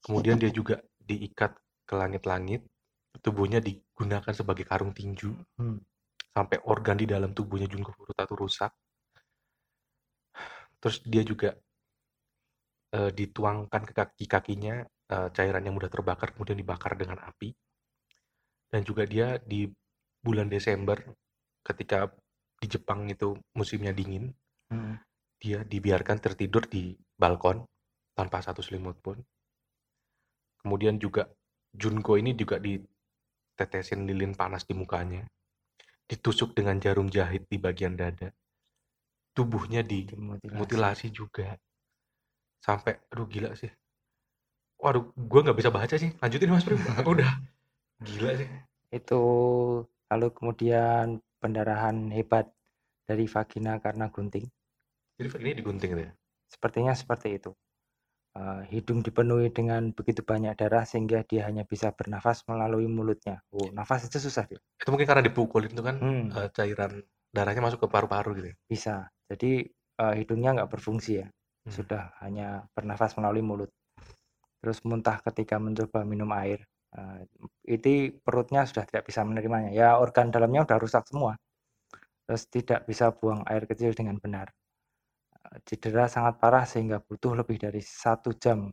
Kemudian 0.00 0.38
dia 0.38 0.52
juga 0.52 0.80
diikat 1.00 1.56
ke 1.88 1.94
langit-langit, 1.96 2.62
tubuhnya 3.18 3.58
digunakan 3.58 4.32
sebagai 4.32 4.68
karung 4.68 4.92
tinju, 4.92 5.32
hmm. 5.34 5.78
sampai 6.30 6.62
organ 6.68 7.00
di 7.00 7.08
dalam 7.08 7.32
tubuhnya 7.32 7.66
Junko 7.66 7.96
Furuta 7.96 8.28
tuh 8.28 8.38
rusak. 8.38 8.72
Terus 10.80 10.96
dia 11.04 11.22
juga 11.22 11.52
uh, 12.96 13.10
dituangkan 13.12 13.82
ke 13.84 13.92
kaki-kakinya 13.92 14.82
uh, 15.12 15.28
cairan 15.30 15.62
yang 15.62 15.76
mudah 15.76 15.92
terbakar 15.92 16.32
kemudian 16.32 16.56
dibakar 16.56 16.96
dengan 16.96 17.20
api. 17.20 17.52
Dan 18.70 18.86
juga 18.86 19.04
dia 19.04 19.36
di 19.42 19.68
bulan 20.22 20.48
Desember 20.48 21.00
ketika 21.60 22.08
di 22.60 22.66
Jepang 22.68 23.08
itu 23.08 23.36
musimnya 23.56 23.92
dingin, 23.92 24.30
hmm. 24.68 24.94
dia 25.40 25.64
dibiarkan 25.64 26.20
tertidur 26.20 26.68
di 26.68 26.92
balkon 27.16 27.64
tanpa 28.12 28.44
satu 28.44 28.60
selimut 28.60 29.00
pun. 29.00 29.16
Kemudian 30.60 31.00
juga 31.00 31.24
Junko 31.72 32.20
ini 32.20 32.36
juga 32.36 32.60
ditetesin 32.60 34.04
lilin 34.04 34.36
panas 34.36 34.68
di 34.68 34.76
mukanya, 34.76 35.24
ditusuk 36.04 36.52
dengan 36.52 36.76
jarum 36.76 37.08
jahit 37.08 37.48
di 37.48 37.56
bagian 37.56 37.96
dada, 37.96 38.28
tubuhnya 39.34 39.80
dimutilasi 39.86 41.10
juga. 41.14 41.56
Sampai, 42.60 43.00
aduh 43.08 43.24
gila 43.24 43.56
sih. 43.56 43.70
Waduh, 44.80 45.12
gue 45.12 45.40
nggak 45.44 45.58
bisa 45.58 45.70
baca 45.72 45.94
sih. 45.96 46.12
Lanjutin 46.20 46.52
Mas 46.52 46.64
Prim. 46.64 46.80
Udah. 47.12 47.40
Gila 48.00 48.32
sih. 48.36 48.48
Itu 48.92 49.22
lalu 50.08 50.28
kemudian 50.32 51.20
pendarahan 51.40 52.08
hebat 52.12 52.48
dari 53.04 53.28
vagina 53.28 53.76
karena 53.80 54.08
gunting. 54.08 54.48
Jadi 55.20 55.28
ini 55.44 55.52
digunting 55.52 55.90
ya? 55.96 56.12
Sepertinya 56.48 56.96
seperti 56.96 57.36
itu. 57.36 57.52
Uh, 58.30 58.62
hidung 58.70 59.02
dipenuhi 59.02 59.50
dengan 59.50 59.90
begitu 59.90 60.22
banyak 60.22 60.54
darah 60.54 60.86
sehingga 60.86 61.26
dia 61.26 61.50
hanya 61.50 61.66
bisa 61.66 61.90
bernafas 61.90 62.46
melalui 62.46 62.86
mulutnya. 62.86 63.42
Oh, 63.50 63.68
nafas 63.74 64.06
itu 64.06 64.22
susah 64.22 64.46
dia. 64.46 64.62
Itu 64.78 64.94
mungkin 64.94 65.10
karena 65.10 65.26
dipukulin 65.26 65.74
itu 65.74 65.82
kan 65.82 65.96
hmm. 65.98 66.24
uh, 66.30 66.48
cairan 66.54 67.02
darahnya 67.34 67.62
masuk 67.62 67.84
ke 67.84 67.88
paru-paru 67.90 68.38
gitu. 68.38 68.48
Ya? 68.54 68.56
Bisa. 68.70 68.94
Jadi 69.30 69.62
uh, 70.02 70.14
hidungnya 70.18 70.58
nggak 70.58 70.70
berfungsi 70.74 71.22
ya. 71.22 71.26
Hmm. 71.30 71.70
Sudah 71.70 72.02
hanya 72.20 72.66
bernafas 72.74 73.14
melalui 73.14 73.44
mulut 73.46 73.70
terus 74.60 74.84
muntah 74.84 75.24
ketika 75.24 75.56
mencoba 75.56 76.04
minum 76.04 76.28
air. 76.36 76.60
Uh, 76.90 77.22
itu 77.64 78.18
perutnya 78.20 78.66
sudah 78.68 78.84
tidak 78.84 79.08
bisa 79.08 79.24
menerimanya. 79.24 79.70
Ya 79.72 79.96
organ 79.96 80.28
dalamnya 80.28 80.66
sudah 80.68 80.78
rusak 80.82 81.04
semua. 81.08 81.32
Terus 82.28 82.42
tidak 82.52 82.80
bisa 82.84 83.10
buang 83.14 83.42
air 83.48 83.64
kecil 83.64 83.96
dengan 83.96 84.20
benar. 84.20 84.52
Uh, 85.32 85.56
cedera 85.64 86.10
sangat 86.10 86.36
parah 86.36 86.68
sehingga 86.68 87.00
butuh 87.00 87.32
lebih 87.38 87.56
dari 87.56 87.80
satu 87.80 88.36
jam 88.36 88.68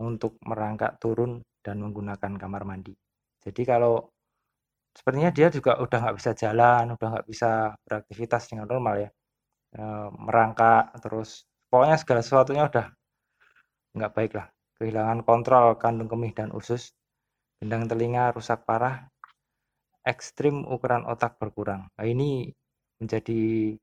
untuk 0.00 0.40
merangkak 0.48 0.96
turun 0.96 1.44
dan 1.60 1.76
menggunakan 1.84 2.32
kamar 2.40 2.64
mandi. 2.64 2.96
Jadi 3.44 3.62
kalau 3.68 4.08
sepertinya 4.96 5.30
dia 5.32 5.48
juga 5.52 5.76
udah 5.76 5.98
nggak 6.08 6.16
bisa 6.16 6.32
jalan, 6.32 6.96
udah 6.96 7.08
nggak 7.18 7.26
bisa 7.28 7.76
beraktivitas 7.84 8.48
dengan 8.48 8.64
normal 8.64 8.94
ya. 9.04 9.10
E, 9.70 9.82
merangkak 10.18 10.94
terus 10.98 11.46
pokoknya 11.70 11.96
segala 12.02 12.20
sesuatunya 12.26 12.64
udah 12.66 12.86
nggak 13.94 14.12
baik 14.14 14.32
lah. 14.38 14.46
Kehilangan 14.80 15.20
kontrol 15.28 15.76
kandung 15.76 16.08
kemih 16.08 16.32
dan 16.32 16.50
usus, 16.56 16.96
gendang 17.60 17.84
telinga 17.84 18.32
rusak 18.32 18.64
parah, 18.64 19.04
ekstrim 20.06 20.64
ukuran 20.64 21.04
otak 21.04 21.36
berkurang. 21.36 21.84
Nah, 21.94 22.06
ini 22.08 22.48
menjadi 22.96 23.76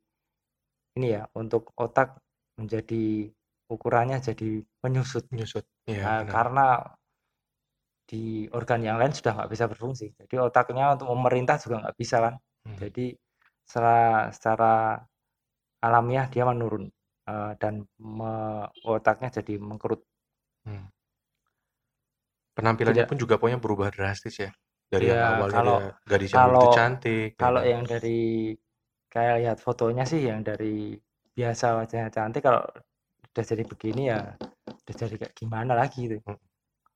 ini 0.97 1.07
ya 1.13 1.29
untuk 1.37 1.69
otak 1.77 2.17
menjadi 2.57 3.29
ukurannya 3.69 4.17
jadi 4.17 4.65
menyusut. 4.81 5.29
Menyusut 5.29 5.65
ya, 5.85 6.01
nah, 6.01 6.21
karena 6.25 6.67
di 8.07 8.47
organ 8.55 8.81
yang 8.81 8.97
lain 8.97 9.13
sudah 9.13 9.35
nggak 9.37 9.51
bisa 9.51 9.65
berfungsi. 9.69 10.15
Jadi 10.15 10.35
otaknya 10.39 10.95
untuk 10.95 11.11
memerintah 11.11 11.59
juga 11.61 11.85
nggak 11.85 11.97
bisa 11.99 12.17
kan. 12.23 12.35
Hmm. 12.67 12.75
jadi 12.83 13.15
secara 13.63 14.27
secara 14.35 14.73
alamiah 15.85 16.25
dia 16.33 16.43
menurun 16.47 16.83
uh, 17.29 17.51
dan 17.61 17.85
me, 17.99 18.31
otaknya 18.85 19.29
jadi 19.41 19.53
mengkerut 19.61 20.01
Hmm. 20.67 20.83
Penampilannya 22.57 23.05
Tidak. 23.05 23.09
pun 23.09 23.17
juga 23.21 23.33
pokoknya 23.39 23.59
berubah 23.63 23.89
drastis 23.95 24.35
ya. 24.43 24.49
Dari 24.91 25.05
yang 25.11 25.19
Ya, 25.19 25.27
awalnya 25.31 25.61
kalau 25.61 25.77
dia 25.77 25.85
gadis 26.09 26.31
yang 26.35 26.43
begitu 26.47 26.67
cantik 26.75 27.31
ya 27.39 27.43
kalau 27.43 27.61
kan. 27.61 27.67
yang 27.71 27.83
dari 27.85 28.17
kayak 29.13 29.35
lihat 29.41 29.57
fotonya 29.65 30.03
sih 30.11 30.21
yang 30.29 30.41
dari 30.43 30.95
biasa 31.37 31.65
wajahnya 31.79 32.09
cantik 32.15 32.41
kalau 32.47 32.61
udah 33.33 33.43
jadi 33.51 33.63
begini 33.71 34.01
ya 34.11 34.19
udah 34.83 34.95
jadi 35.01 35.15
kayak 35.21 35.33
gimana 35.37 35.73
lagi 35.77 35.99
itu. 36.09 36.17
Hmm. 36.25 36.39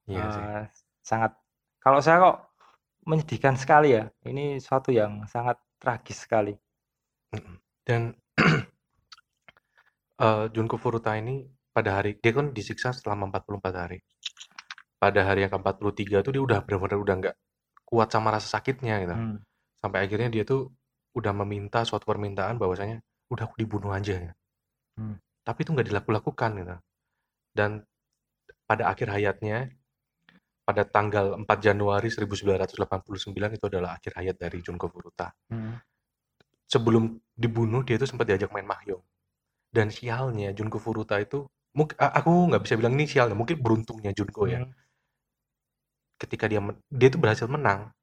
Iya 0.09 0.23
sih. 0.35 0.45
Eh, 0.45 0.63
sangat 1.09 1.31
kalau 1.83 1.99
saya 2.05 2.17
kok 2.25 2.37
menyedihkan 3.09 3.55
sekali 3.57 3.97
ya. 3.97 4.03
Ini 4.29 4.59
suatu 4.61 4.89
yang 4.93 5.25
sangat 5.29 5.57
tragis 5.81 6.17
sekali. 6.25 6.53
Dan 7.87 8.13
uh, 10.21 10.45
Junko 10.53 10.77
Furuta 10.77 11.17
ini 11.17 11.41
pada 11.73 11.99
hari 11.99 12.15
dia 12.21 12.31
kan 12.31 12.53
disiksa 12.53 12.93
selama 12.93 13.33
44 13.33 13.73
hari. 13.73 13.99
Pada 15.01 15.25
hari 15.25 15.49
yang 15.49 15.51
ke-43 15.57 16.21
tuh 16.21 16.31
dia 16.31 16.43
udah 16.45 16.59
benar-benar 16.61 16.99
udah 17.01 17.15
nggak 17.17 17.35
kuat 17.89 18.13
sama 18.13 18.29
rasa 18.29 18.61
sakitnya 18.61 19.01
gitu. 19.01 19.15
Hmm. 19.17 19.37
Sampai 19.81 20.05
akhirnya 20.05 20.29
dia 20.29 20.45
tuh 20.45 20.69
udah 21.17 21.33
meminta 21.41 21.81
suatu 21.81 22.05
permintaan 22.05 22.61
bahwasanya 22.61 23.01
udah 23.33 23.49
aku 23.49 23.57
dibunuh 23.57 23.91
aja 23.91 24.29
ya. 24.29 24.33
Hmm. 25.01 25.17
Tapi 25.41 25.65
itu 25.65 25.73
nggak 25.73 25.87
dilakukan 25.89 26.49
gitu. 26.61 26.75
Dan 27.51 27.81
pada 28.69 28.93
akhir 28.93 29.09
hayatnya 29.09 29.73
pada 30.61 30.85
tanggal 30.85 31.35
4 31.35 31.49
Januari 31.59 32.07
1989 32.13 33.33
itu 33.33 33.65
adalah 33.65 33.97
akhir 33.97 34.13
hayat 34.15 34.37
dari 34.37 34.61
Junko 34.61 34.85
Furuta. 34.85 35.33
Hmm. 35.49 35.81
Sebelum 36.69 37.17
dibunuh 37.33 37.81
dia 37.81 37.97
itu 37.97 38.05
sempat 38.05 38.29
diajak 38.29 38.53
main 38.53 38.69
mahjong. 38.69 39.01
Dan 39.71 39.87
sialnya 39.87 40.51
Junko 40.51 40.77
Furuta 40.77 41.15
itu 41.17 41.47
Mungkin 41.71 41.95
aku 41.95 42.51
nggak 42.51 42.63
bisa 42.67 42.75
bilang 42.75 42.93
ini 42.99 43.07
sial, 43.07 43.31
mungkin 43.31 43.63
beruntungnya 43.63 44.11
Junko 44.11 44.43
ya. 44.43 44.59
Hmm. 44.59 44.75
Ketika 46.19 46.51
dia 46.51 46.59
dia 46.91 47.07
itu 47.07 47.15
berhasil 47.15 47.47
menang. 47.47 47.95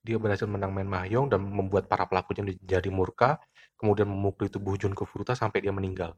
Dia 0.00 0.16
berhasil 0.16 0.48
menang 0.48 0.72
main 0.72 0.88
mahjong 0.88 1.28
dan 1.28 1.44
membuat 1.44 1.84
para 1.84 2.08
pelakunya 2.08 2.40
menjadi 2.40 2.88
murka, 2.88 3.36
kemudian 3.76 4.08
memukuli 4.08 4.48
tubuh 4.48 4.78
Junko 4.78 5.04
Furuta 5.04 5.36
sampai 5.36 5.60
dia 5.60 5.74
meninggal. 5.74 6.16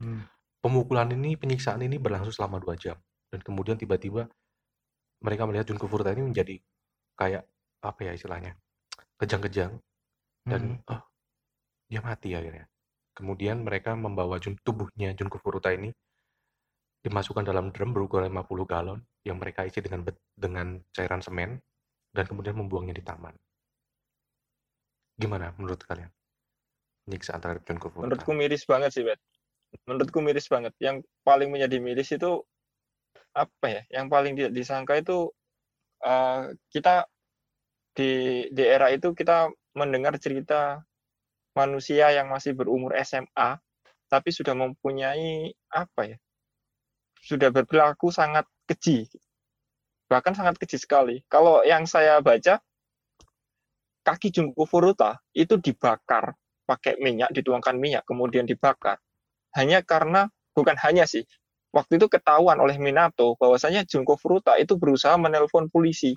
Hmm. 0.00 0.24
Pemukulan 0.62 1.10
ini, 1.12 1.36
penyiksaan 1.36 1.82
ini 1.84 2.00
berlangsung 2.00 2.32
selama 2.32 2.62
dua 2.62 2.78
jam 2.78 2.96
dan 3.28 3.44
kemudian 3.44 3.76
tiba-tiba 3.76 4.30
mereka 5.20 5.44
melihat 5.44 5.68
Junko 5.68 5.90
Furuta 5.90 6.14
ini 6.14 6.24
menjadi 6.24 6.56
kayak 7.18 7.44
apa 7.82 8.00
ya 8.06 8.12
istilahnya? 8.14 8.54
kejang-kejang 9.18 9.82
dan 10.46 10.78
hmm. 10.78 10.94
oh 10.94 11.02
dia 11.90 11.98
mati 11.98 12.38
akhirnya. 12.38 12.70
Kemudian 13.18 13.66
mereka 13.66 13.98
membawa 13.98 14.38
jun 14.38 14.54
tubuhnya 14.62 15.10
Junko 15.18 15.42
Furuta 15.42 15.74
ini 15.74 15.90
dimasukkan 17.02 17.42
dalam 17.42 17.74
drum 17.74 17.90
berukuran 17.90 18.30
50 18.30 18.46
galon 18.62 19.02
yang 19.26 19.42
mereka 19.42 19.66
isi 19.66 19.82
dengan 19.82 20.06
dengan 20.38 20.78
cairan 20.94 21.18
semen 21.18 21.58
dan 22.14 22.30
kemudian 22.30 22.54
membuangnya 22.54 22.94
di 22.94 23.02
taman. 23.02 23.34
Gimana 25.18 25.50
menurut 25.58 25.82
kalian? 25.82 26.14
Penyiksaan 27.10 27.42
terhadap 27.42 27.66
John 27.66 27.82
Kufuor. 27.82 28.06
Menurutku 28.06 28.30
miris 28.38 28.62
banget 28.62 28.94
sih, 28.94 29.02
Bet. 29.02 29.18
Menurutku 29.90 30.22
miris 30.22 30.46
banget. 30.46 30.70
Yang 30.78 31.02
paling 31.26 31.50
menjadi 31.50 31.76
miris 31.82 32.14
itu 32.14 32.46
apa 33.34 33.66
ya? 33.66 33.82
Yang 33.98 34.06
paling 34.14 34.32
disangka 34.54 34.94
itu 34.94 35.34
uh, 36.06 36.54
kita 36.70 37.10
di 37.98 38.46
di 38.54 38.62
era 38.62 38.94
itu 38.94 39.10
kita 39.10 39.50
mendengar 39.74 40.14
cerita 40.22 40.86
manusia 41.58 42.14
yang 42.14 42.30
masih 42.30 42.54
berumur 42.54 42.94
SMA 43.02 43.58
tapi 44.06 44.30
sudah 44.30 44.54
mempunyai 44.54 45.50
apa 45.74 46.14
ya? 46.14 46.16
Sudah 47.18 47.50
berperilaku 47.50 48.14
sangat 48.14 48.46
keji. 48.70 49.10
Bahkan 50.08 50.32
sangat 50.38 50.56
keji 50.56 50.78
sekali. 50.78 51.20
Kalau 51.26 51.60
yang 51.66 51.84
saya 51.84 52.22
baca 52.22 52.62
kaki 54.06 54.32
Junko 54.32 54.64
Furuta 54.64 55.20
itu 55.36 55.60
dibakar 55.60 56.32
pakai 56.64 56.96
minyak, 57.02 57.28
dituangkan 57.34 57.76
minyak 57.76 58.08
kemudian 58.08 58.48
dibakar. 58.48 58.96
Hanya 59.52 59.84
karena 59.84 60.32
bukan 60.56 60.78
hanya 60.80 61.04
sih. 61.04 61.28
Waktu 61.68 62.00
itu 62.00 62.08
ketahuan 62.08 62.56
oleh 62.64 62.80
Minato 62.80 63.36
bahwasanya 63.36 63.84
Junko 63.84 64.16
Furuta 64.16 64.56
itu 64.56 64.80
berusaha 64.80 65.20
menelpon 65.20 65.68
polisi. 65.68 66.16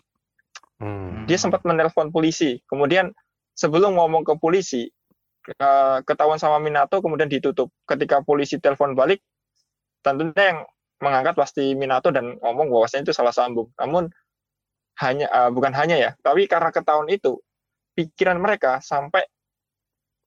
Hmm. 0.80 1.28
Dia 1.28 1.36
sempat 1.36 1.68
menelpon 1.68 2.16
polisi. 2.16 2.64
Kemudian 2.72 3.12
sebelum 3.52 4.00
ngomong 4.00 4.24
ke 4.24 4.40
polisi, 4.40 4.88
ketahuan 6.06 6.38
sama 6.38 6.62
Minato 6.62 7.02
kemudian 7.02 7.30
ditutup. 7.30 7.74
Ketika 7.90 8.22
polisi 8.22 8.62
telepon 8.62 8.94
balik, 8.94 9.22
tentunya 10.06 10.56
yang 10.56 10.60
mengangkat 11.02 11.34
pasti 11.34 11.74
Minato 11.74 12.14
dan 12.14 12.38
ngomong 12.40 12.70
bahwasanya 12.70 13.10
itu 13.10 13.14
salah 13.16 13.34
sambung. 13.34 13.74
Namun 13.82 14.10
hanya 15.02 15.28
eh, 15.28 15.50
bukan 15.50 15.74
hanya 15.74 15.98
ya, 15.98 16.12
tapi 16.22 16.46
karena 16.46 16.70
ketahuan 16.70 17.10
itu 17.10 17.42
pikiran 17.98 18.38
mereka 18.38 18.80
sampai 18.86 19.26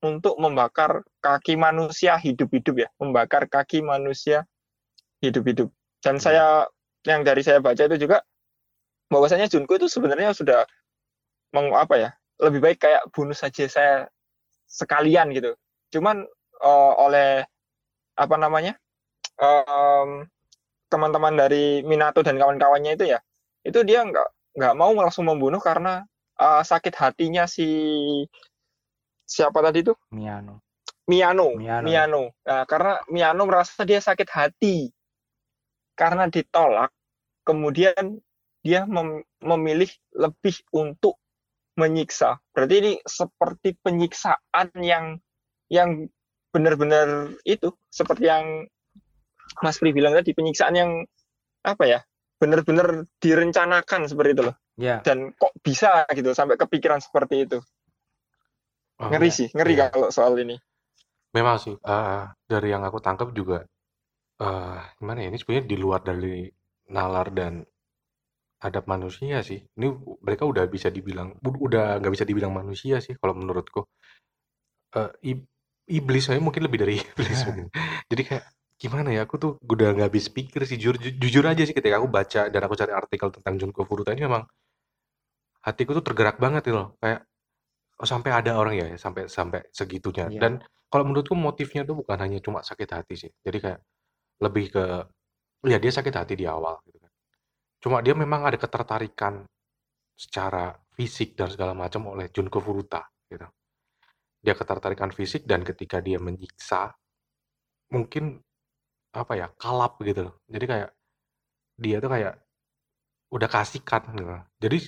untuk 0.04 0.36
membakar 0.36 1.00
kaki 1.24 1.56
manusia 1.56 2.18
hidup-hidup 2.20 2.76
ya, 2.84 2.88
membakar 3.00 3.48
kaki 3.48 3.80
manusia 3.80 4.44
hidup-hidup. 5.24 5.72
Dan 6.04 6.20
saya 6.20 6.68
yang 7.08 7.24
dari 7.24 7.40
saya 7.40 7.62
baca 7.62 7.80
itu 7.80 7.96
juga 7.96 8.20
bahwasanya 9.08 9.48
Junko 9.48 9.78
itu 9.78 9.88
sebenarnya 9.88 10.36
sudah 10.36 10.68
meng, 11.56 11.72
apa 11.72 11.94
ya, 11.96 12.10
lebih 12.42 12.60
baik 12.60 12.78
kayak 12.82 13.02
bunuh 13.14 13.36
saja 13.36 13.64
saya 13.70 13.94
sekalian 14.74 15.30
gitu. 15.30 15.54
Cuman 15.94 16.26
uh, 16.58 16.92
oleh 16.98 17.46
apa 18.18 18.34
namanya 18.34 18.74
um, 19.38 20.26
teman-teman 20.90 21.34
dari 21.38 21.86
Minato 21.86 22.26
dan 22.26 22.34
kawan-kawannya 22.34 22.98
itu 22.98 23.14
ya, 23.14 23.22
itu 23.62 23.78
dia 23.86 24.02
nggak 24.02 24.58
nggak 24.58 24.74
mau 24.74 24.90
langsung 24.94 25.26
membunuh 25.26 25.58
karena 25.62 26.06
uh, 26.38 26.62
sakit 26.62 26.94
hatinya 26.94 27.46
si 27.46 27.66
siapa 29.26 29.58
tadi 29.64 29.82
itu 29.82 29.94
Miano. 30.14 30.62
Miano 31.08 31.56
Miano. 31.56 31.84
Miano 31.84 32.22
Nah, 32.44 32.62
karena 32.68 33.00
Miano 33.10 33.42
merasa 33.48 33.82
dia 33.82 33.98
sakit 33.98 34.28
hati 34.30 34.92
karena 35.96 36.28
ditolak 36.28 36.92
kemudian 37.42 38.20
dia 38.64 38.88
mem- 38.88 39.24
memilih 39.40 39.90
lebih 40.16 40.56
untuk 40.72 41.20
menyiksa. 41.74 42.38
Berarti 42.54 42.74
ini 42.80 42.92
seperti 43.02 43.74
penyiksaan 43.82 44.70
yang 44.80 45.18
yang 45.68 46.06
benar-benar 46.54 47.34
itu 47.42 47.74
seperti 47.90 48.30
yang 48.30 48.66
Mas 49.62 49.78
Pri 49.78 49.90
bilang 49.90 50.14
tadi 50.14 50.34
penyiksaan 50.34 50.74
yang 50.74 50.90
apa 51.66 51.84
ya 51.86 52.00
benar-benar 52.38 53.08
direncanakan 53.18 54.06
seperti 54.06 54.30
itu 54.38 54.42
loh. 54.50 54.56
Ya, 54.74 54.98
dan 55.06 55.30
kok 55.38 55.54
bisa 55.62 56.02
gitu 56.10 56.34
sampai 56.34 56.58
kepikiran 56.58 56.98
seperti 56.98 57.46
itu. 57.46 57.58
Oh, 58.98 59.10
ngeri 59.10 59.30
iya. 59.30 59.38
sih 59.38 59.48
ngeri 59.54 59.74
Iya. 59.78 59.86
kalau 59.90 60.10
soal 60.10 60.34
ini. 60.38 60.58
Memang 61.34 61.58
sih, 61.58 61.74
eh, 61.74 62.22
dari 62.46 62.68
yang 62.70 62.86
aku 62.86 63.02
tangkap 63.02 63.34
juga, 63.34 63.66
eh, 64.38 64.78
gimana 64.98 65.18
ya, 65.22 65.28
ini 65.34 65.38
sebenarnya 65.38 65.66
di 65.66 65.76
luar 65.78 66.00
dari 66.02 66.46
nalar 66.90 67.30
dan 67.34 67.62
adab 68.60 68.84
manusia 68.88 69.40
sih. 69.42 69.60
Ini 69.78 69.88
mereka 70.24 70.44
udah 70.48 70.64
bisa 70.70 70.88
dibilang, 70.92 71.36
udah 71.44 71.98
nggak 72.00 72.12
bisa 72.14 72.26
dibilang 72.28 72.52
manusia 72.54 72.98
sih 73.04 73.14
kalau 73.20 73.34
menurutku. 73.36 73.84
Ib- 75.26 75.48
iblis 75.90 76.24
saya 76.30 76.38
mungkin 76.38 76.62
lebih 76.66 76.78
dari 76.82 76.94
iblis 77.18 77.40
mungkin. 77.50 77.66
Jadi 78.10 78.22
kayak 78.28 78.44
gimana 78.78 79.08
ya, 79.14 79.26
aku 79.26 79.34
tuh 79.42 79.50
udah 79.64 79.88
nggak 79.94 80.08
habis 80.10 80.26
pikir 80.30 80.60
sih. 80.68 80.78
Jujur, 80.78 80.96
ju- 81.02 81.16
jujur 81.18 81.44
aja 81.50 81.62
sih 81.66 81.74
ketika 81.74 81.98
aku 81.98 82.08
baca 82.10 82.46
dan 82.52 82.60
aku 82.66 82.74
cari 82.78 82.92
artikel 82.94 83.28
tentang 83.34 83.54
Junko 83.60 83.82
Furuta 83.88 84.14
ini 84.14 84.22
memang 84.28 84.44
hatiku 85.64 85.90
tuh 85.98 86.04
tergerak 86.04 86.36
banget 86.38 86.70
loh. 86.70 86.94
Kayak 87.02 87.20
oh, 88.00 88.08
sampai 88.08 88.30
ada 88.34 88.52
orang 88.60 88.74
ya, 88.78 88.86
sampai 88.98 89.26
sampai 89.30 89.60
segitunya. 89.74 90.26
Iya. 90.30 90.40
Dan 90.42 90.52
kalau 90.90 91.04
menurutku 91.08 91.34
motifnya 91.36 91.82
tuh 91.88 91.96
bukan 92.04 92.18
hanya 92.20 92.38
cuma 92.44 92.60
sakit 92.62 92.90
hati 92.90 93.14
sih. 93.28 93.30
Jadi 93.42 93.58
kayak 93.64 93.80
lebih 94.44 94.66
ke 94.74 94.84
ya 95.66 95.78
dia 95.80 95.92
sakit 95.94 96.14
hati 96.14 96.34
di 96.38 96.46
awal 96.48 96.78
gitu 96.88 96.98
kan. 97.02 97.03
Cuma 97.84 98.00
dia 98.00 98.16
memang 98.16 98.48
ada 98.48 98.56
ketertarikan 98.56 99.44
secara 100.16 100.72
fisik 100.96 101.36
dan 101.36 101.52
segala 101.52 101.76
macam 101.76 102.08
oleh 102.08 102.32
Junko 102.32 102.64
Furuta 102.64 103.04
gitu. 103.28 103.44
Dia 104.40 104.56
ketertarikan 104.56 105.12
fisik 105.12 105.44
dan 105.44 105.60
ketika 105.60 106.00
dia 106.00 106.16
menyiksa 106.16 106.96
mungkin 107.92 108.40
apa 109.12 109.32
ya 109.36 109.46
kalap 109.60 110.00
gitu 110.00 110.32
loh. 110.32 110.40
Jadi 110.48 110.64
kayak 110.64 110.90
dia 111.76 111.96
tuh 112.00 112.08
kayak 112.08 112.34
udah 113.36 113.48
kasihkan 113.52 114.02
gitu. 114.16 114.32
Jadi 114.64 114.78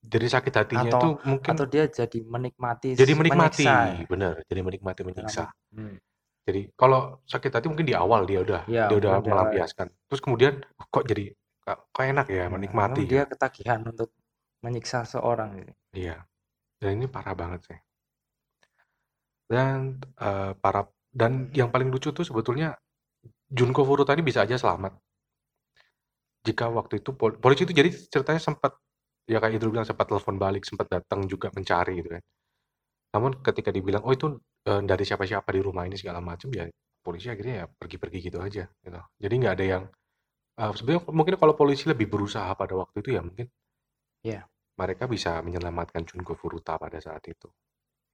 jadi 0.00 0.26
sakit 0.26 0.54
hatinya 0.56 0.90
Atau- 0.90 1.02
tuh 1.04 1.14
mungkin 1.30 1.52
atau 1.54 1.66
dia 1.70 1.86
jadi 1.86 2.26
menikmati 2.26 2.98
jadi 2.98 3.12
menikmati, 3.14 3.62
menyiksa 3.62 4.02
ya? 4.02 4.06
bener. 4.10 4.34
Jadi 4.50 4.60
menikmati 4.66 5.00
menyiksa. 5.06 5.46
Hmm. 5.70 5.94
Jadi 6.42 6.74
kalau 6.74 7.22
sakit 7.22 7.54
hati 7.54 7.70
mungkin 7.70 7.86
di 7.86 7.94
awal 7.94 8.26
dia 8.26 8.42
udah 8.42 8.66
Iya, 8.66 8.90
dia 8.90 8.98
udah 8.98 9.22
melampiaskan. 9.22 9.86
Terus 10.10 10.20
kemudian 10.24 10.58
kok 10.90 11.06
jadi 11.06 11.30
kok 11.78 12.04
enak 12.12 12.26
ya 12.30 12.44
Nah, 12.46 12.52
menikmati. 12.56 13.02
memang 13.02 13.10
dia 13.12 13.22
ketagihan 13.30 13.80
untuk 13.92 14.08
menyiksa 14.64 14.98
seorang 15.12 15.50
gitu. 15.60 15.72
Iya. 15.96 16.16
Dan 16.80 16.90
ini 17.00 17.06
parah 17.14 17.36
banget 17.36 17.60
sih. 17.68 17.78
Dan 19.50 19.98
eh, 20.20 20.52
para 20.62 20.86
dan 21.10 21.50
yang 21.50 21.68
paling 21.74 21.90
lucu 21.90 22.14
tuh 22.14 22.22
sebetulnya 22.22 22.78
Junko 23.50 23.82
Furuta 23.88 24.14
ini 24.16 24.24
bisa 24.26 24.46
aja 24.46 24.56
selamat. 24.58 24.92
Jika 26.46 26.72
waktu 26.72 27.04
itu 27.04 27.10
pol- 27.12 27.36
polisi 27.36 27.68
itu 27.68 27.74
jadi 27.76 27.90
ceritanya 27.92 28.40
sempat 28.40 28.72
ya 29.28 29.38
kayak 29.42 29.60
Idrul 29.60 29.76
bilang 29.76 29.88
sempat 29.88 30.08
telepon 30.08 30.36
balik, 30.40 30.64
sempat 30.64 30.88
datang 30.88 31.28
juga 31.28 31.52
mencari 31.52 32.00
gitu 32.00 32.08
kan. 32.16 32.22
Namun 33.16 33.32
ketika 33.44 33.70
dibilang 33.74 34.02
oh 34.06 34.14
itu 34.14 34.26
eh, 34.70 34.82
dari 34.86 35.04
siapa-siapa 35.04 35.50
di 35.52 35.60
rumah 35.64 35.84
ini 35.88 35.96
segala 36.00 36.20
macam 36.24 36.48
ya 36.54 36.66
polisi 37.04 37.28
akhirnya 37.32 37.54
ya 37.64 37.66
pergi-pergi 37.68 38.18
gitu 38.30 38.38
aja 38.40 38.64
gitu. 38.84 39.00
Jadi 39.20 39.34
nggak 39.40 39.54
ada 39.58 39.66
yang 39.66 39.84
eh, 40.60 40.72
sebenarnya 40.76 41.02
mungkin 41.10 41.34
kalau 41.34 41.54
polisi 41.56 41.88
lebih 41.88 42.06
berusaha 42.06 42.52
pada 42.52 42.76
waktu 42.76 43.00
itu 43.00 43.10
ya 43.16 43.22
mungkin 43.24 43.48
Iya. 44.20 44.44
mereka 44.76 45.08
bisa 45.08 45.40
menyelamatkan 45.40 46.04
Junko 46.04 46.36
Furuta 46.36 46.76
pada 46.76 47.00
saat 47.00 47.24
itu. 47.24 47.48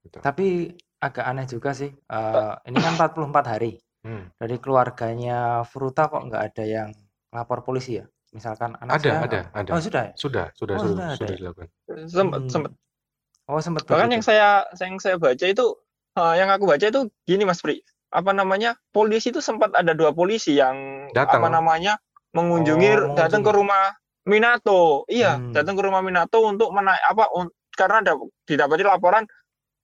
Gitu. 0.02 0.18
Tapi 0.22 0.70
agak 1.02 1.24
aneh 1.26 1.46
juga 1.46 1.74
sih. 1.74 1.90
eh, 1.90 2.52
ini 2.70 2.78
kan 2.78 2.94
44 2.94 3.46
hari. 3.46 3.72
Hmm. 4.06 4.30
Dari 4.38 4.62
keluarganya 4.62 5.66
Furuta 5.66 6.06
kok 6.06 6.22
nggak 6.22 6.42
ada 6.54 6.62
yang 6.64 6.90
lapor 7.34 7.66
polisi 7.66 7.98
ya? 7.98 8.06
Misalkan 8.30 8.78
anak 8.78 9.02
Ada, 9.02 9.10
saya 9.10 9.18
ada, 9.26 9.40
ada. 9.50 9.70
Oh 9.74 9.82
sudah 9.82 10.02
ya? 10.06 10.12
Sudah, 10.14 10.46
sudah, 10.54 10.74
Oh, 10.78 10.82
sudah, 10.86 10.94
sudah 10.94 11.16
sudah 11.18 11.26
ya? 11.26 11.38
dilakukan. 11.42 11.68
sempat 12.06 12.40
Hmm. 12.46 12.50
sempat 12.50 12.72
Oh 13.46 13.62
sempat 13.62 13.82
bahkan 13.86 14.06
begitu. 14.06 14.14
yang 14.18 14.24
saya 14.26 14.48
yang 14.78 14.98
saya 14.98 15.16
baca 15.18 15.46
itu 15.46 15.66
eh, 16.14 16.34
yang 16.38 16.50
aku 16.50 16.64
baca 16.66 16.86
itu 16.86 17.00
gini 17.22 17.42
Mas 17.42 17.58
Pri 17.58 17.82
apa 18.10 18.30
namanya 18.30 18.78
polisi 18.90 19.30
itu 19.30 19.42
sempat 19.42 19.74
ada 19.74 19.90
dua 19.94 20.10
polisi 20.10 20.54
yang 20.54 21.06
Datang. 21.10 21.42
apa 21.42 21.48
namanya 21.50 21.98
mengunjungi 22.36 22.90
Oh, 22.92 23.16
datang 23.16 23.40
ke 23.40 23.50
rumah 23.50 23.96
Minato. 24.28 25.08
Iya 25.08 25.40
Hmm. 25.40 25.52
datang 25.56 25.74
ke 25.78 25.82
rumah 25.82 26.04
Minato 26.04 26.44
untuk 26.44 26.68
menaik 26.70 27.00
apa 27.00 27.32
un- 27.32 27.52
karena 27.72 28.04
ada 28.04 28.12
didapati 28.44 28.84
laporan 28.84 29.24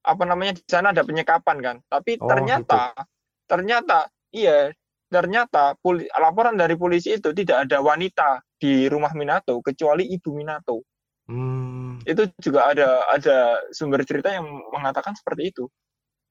apa 0.03 0.23
namanya 0.27 0.59
di 0.59 0.63
sana 0.69 0.93
ada 0.93 1.01
penyekapan 1.01 1.57
kan. 1.63 1.77
Tapi 1.89 2.21
Oh, 2.21 2.29
ternyata 2.29 2.93
ternyata 3.47 4.13
iya 4.31 4.69
ternyata 5.09 5.77
poli- 5.79 6.09
laporan 6.11 6.57
dari 6.57 6.75
polisi 6.75 7.17
itu 7.17 7.33
tidak 7.33 7.69
ada 7.69 7.81
wanita 7.81 8.41
di 8.57 8.89
rumah 8.89 9.13
Minato 9.13 9.61
kecuali 9.61 10.09
ibu 10.09 10.33
Minato. 10.33 10.81
Hmm, 11.29 12.03
itu 12.03 12.27
juga 12.43 12.67
ada 12.73 13.07
ada 13.09 13.63
sumber 13.71 14.03
cerita 14.03 14.33
yang 14.35 14.45
mengatakan 14.75 15.15
seperti 15.15 15.55
itu. 15.55 15.65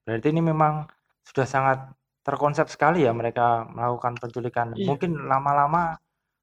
Berarti 0.04 0.34
ini 0.34 0.42
memang 0.44 0.84
sudah 1.24 1.48
sangat 1.48 1.80
terkonsep 2.22 2.68
sekali 2.68 3.06
ya 3.08 3.14
mereka 3.16 3.64
melakukan 3.70 4.18
penculikan. 4.20 4.74
Iya. 4.76 4.92
Mungkin 4.92 5.16
lama-lama 5.30 5.96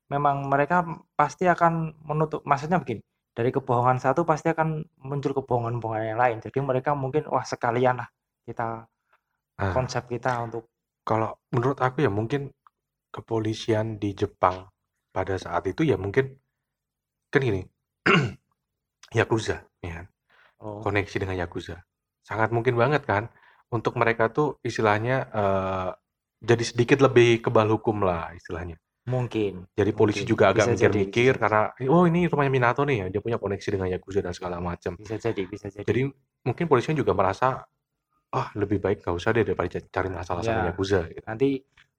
memang 0.09 0.49
mereka 0.49 0.85
pasti 1.15 1.45
akan 1.49 1.97
menutup. 2.05 2.45
Maksudnya 2.45 2.81
begini, 2.81 3.05
dari 3.33 3.53
kebohongan 3.55 4.01
satu 4.01 4.25
pasti 4.25 4.51
akan 4.51 4.83
muncul 5.05 5.33
kebohongan-kebohongan 5.37 6.17
yang 6.17 6.21
lain. 6.21 6.37
Jadi 6.45 6.59
mereka 6.65 6.93
mungkin 6.97 7.29
wah 7.29 7.45
sekalian 7.45 8.01
lah 8.03 8.09
kita 8.49 8.89
Nah, 9.59 9.75
konsep 9.75 10.07
kita 10.07 10.39
untuk 10.47 10.71
kalau 11.03 11.35
menurut 11.51 11.83
aku 11.83 12.07
ya 12.07 12.11
mungkin 12.15 12.55
kepolisian 13.11 13.99
di 13.99 14.15
Jepang 14.15 14.71
pada 15.11 15.35
saat 15.35 15.67
itu 15.67 15.83
ya 15.83 15.99
mungkin 15.99 16.39
kan 17.29 17.43
gini, 17.43 17.67
Yakuza, 19.19 19.67
ya 19.83 19.93
kan? 19.99 20.07
oh, 20.63 20.79
koneksi 20.87 21.17
dengan 21.19 21.37
Yakuza. 21.43 21.83
Sangat 22.23 22.55
mungkin 22.55 22.79
banget 22.79 23.03
kan 23.03 23.27
untuk 23.75 23.99
mereka 23.99 24.31
tuh 24.31 24.63
istilahnya 24.63 25.27
eh, 25.29 25.91
jadi 26.39 26.65
sedikit 26.65 27.03
lebih 27.03 27.43
kebal 27.43 27.67
hukum 27.67 28.07
lah 28.07 28.31
istilahnya. 28.39 28.79
Mungkin. 29.09 29.65
Jadi 29.73 29.91
polisi 29.97 30.23
Mungkin. 30.23 30.31
juga 30.37 30.45
agak 30.53 30.67
mikir-mikir 30.77 31.33
karena 31.41 31.73
oh 31.89 32.05
ini 32.05 32.29
rumahnya 32.29 32.53
Minato 32.53 32.85
nih 32.85 32.97
ya, 33.03 33.07
dia 33.09 33.21
punya 33.25 33.41
koneksi 33.41 33.69
dengan 33.75 33.89
Yakuza 33.89 34.21
dan 34.21 34.37
segala 34.37 34.61
macam. 34.61 34.95
Bisa 35.01 35.17
jadi, 35.17 35.43
bisa 35.49 35.73
jadi. 35.73 35.89
Jadi 35.89 36.03
mungkin 36.45 36.65
polisinya 36.69 37.01
juga 37.01 37.17
merasa, 37.17 37.65
"Ah, 38.31 38.49
lebih 38.55 38.79
baik 38.79 39.03
nggak 39.03 39.17
usah 39.17 39.33
deh 39.33 39.43
daripada 39.49 39.69
ca 39.73 39.81
cari 39.81 40.09
masalah 40.13 40.43
sama 40.45 40.61
Ya, 40.63 40.69
yakuza," 40.71 41.01
gitu. 41.09 41.25
nanti 41.25 41.49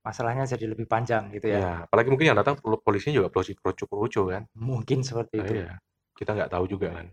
masalahnya 0.05 0.45
jadi 0.47 0.65
lebih 0.71 0.85
panjang 0.87 1.27
gitu 1.33 1.51
ya. 1.51 1.57
Iya, 1.59 1.71
apalagi 1.89 2.07
mungkin 2.13 2.27
yang 2.31 2.37
datang 2.39 2.55
polisinya 2.61 3.25
juga 3.25 3.29
polisi 3.33 3.57
kerucu-kerucu 3.57 4.21
kan. 4.31 4.43
Mungkin 4.55 5.03
seperti 5.03 5.35
Nah, 5.41 5.45
itu. 5.45 5.53
iya, 5.59 5.69
kita 6.15 6.31
nggak 6.37 6.51
tahu 6.53 6.65
juga 6.69 6.87
kan. 6.93 7.05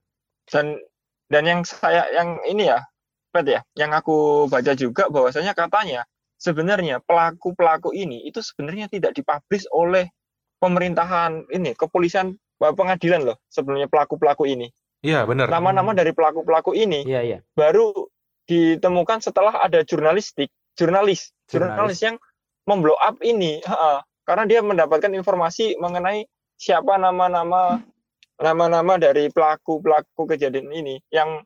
Dan 0.46 0.66
dan 1.26 1.42
yang 1.42 1.60
saya 1.66 2.06
yang 2.14 2.38
ini 2.46 2.70
ya, 2.70 2.78
Pet 3.34 3.46
ya, 3.50 3.60
yang 3.74 3.90
aku 3.90 4.46
baca 4.46 4.72
juga 4.78 5.10
bahwasanya 5.10 5.52
katanya 5.52 6.06
sebenarnya 6.36 7.00
pelaku-pelaku 7.04 7.92
ini 7.96 8.24
itu 8.28 8.40
sebenarnya 8.44 8.88
tidak 8.92 9.16
dipublish 9.16 9.64
oleh 9.72 10.08
pemerintahan 10.60 11.44
ini, 11.52 11.76
kepolisian, 11.76 12.32
eh, 12.36 12.74
pengadilan 12.74 13.24
loh 13.32 13.36
sebelumnya 13.52 13.88
pelaku-pelaku 13.88 14.48
ini. 14.48 14.68
Iya, 15.04 15.28
bener. 15.28 15.46
Nama-nama 15.52 15.92
dari 15.92 16.10
pelaku-pelaku 16.16 16.72
ini 16.72 17.04
Iya, 17.04 17.20
iya. 17.22 17.38
baru 17.52 17.92
ditemukan 18.48 19.20
setelah 19.20 19.60
ada 19.60 19.84
jurnalistik, 19.84 20.48
jurnalis, 20.78 21.34
Jurnalis. 21.50 21.98
jurnalis 21.98 22.00
yang 22.02 22.16
memblow 22.66 22.96
up 22.98 23.20
ini, 23.22 23.60
Ha-ha. 23.62 24.02
karena 24.26 24.44
dia 24.48 24.60
mendapatkan 24.64 25.12
informasi 25.12 25.78
mengenai 25.78 26.26
siapa 26.56 26.96
nama-nama 26.96 27.78
nama-nama 28.40 29.00
dari 29.00 29.28
pelaku-pelaku 29.32 30.28
kejadian 30.28 30.68
ini 30.72 31.00
yang 31.12 31.40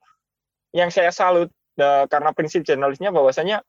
yang 0.74 0.90
saya 0.90 1.10
salut 1.14 1.50
nah, 1.78 2.06
karena 2.10 2.30
prinsip 2.34 2.62
jurnalisnya 2.66 3.10
bahwasanya 3.14 3.62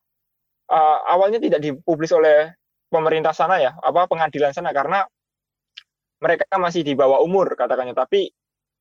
uh, 0.69 0.97
awalnya 1.10 1.39
tidak 1.41 1.63
dipublis 1.63 2.12
oleh 2.13 2.52
pemerintah 2.91 3.32
sana 3.32 3.58
ya, 3.58 3.71
apa 3.80 4.06
pengadilan 4.06 4.52
sana 4.52 4.76
karena 4.76 5.08
mereka 6.21 6.45
masih 6.62 6.86
di 6.86 6.93
bawah 6.93 7.24
umur 7.24 7.58
katakannya, 7.58 7.97
tapi 7.97 8.30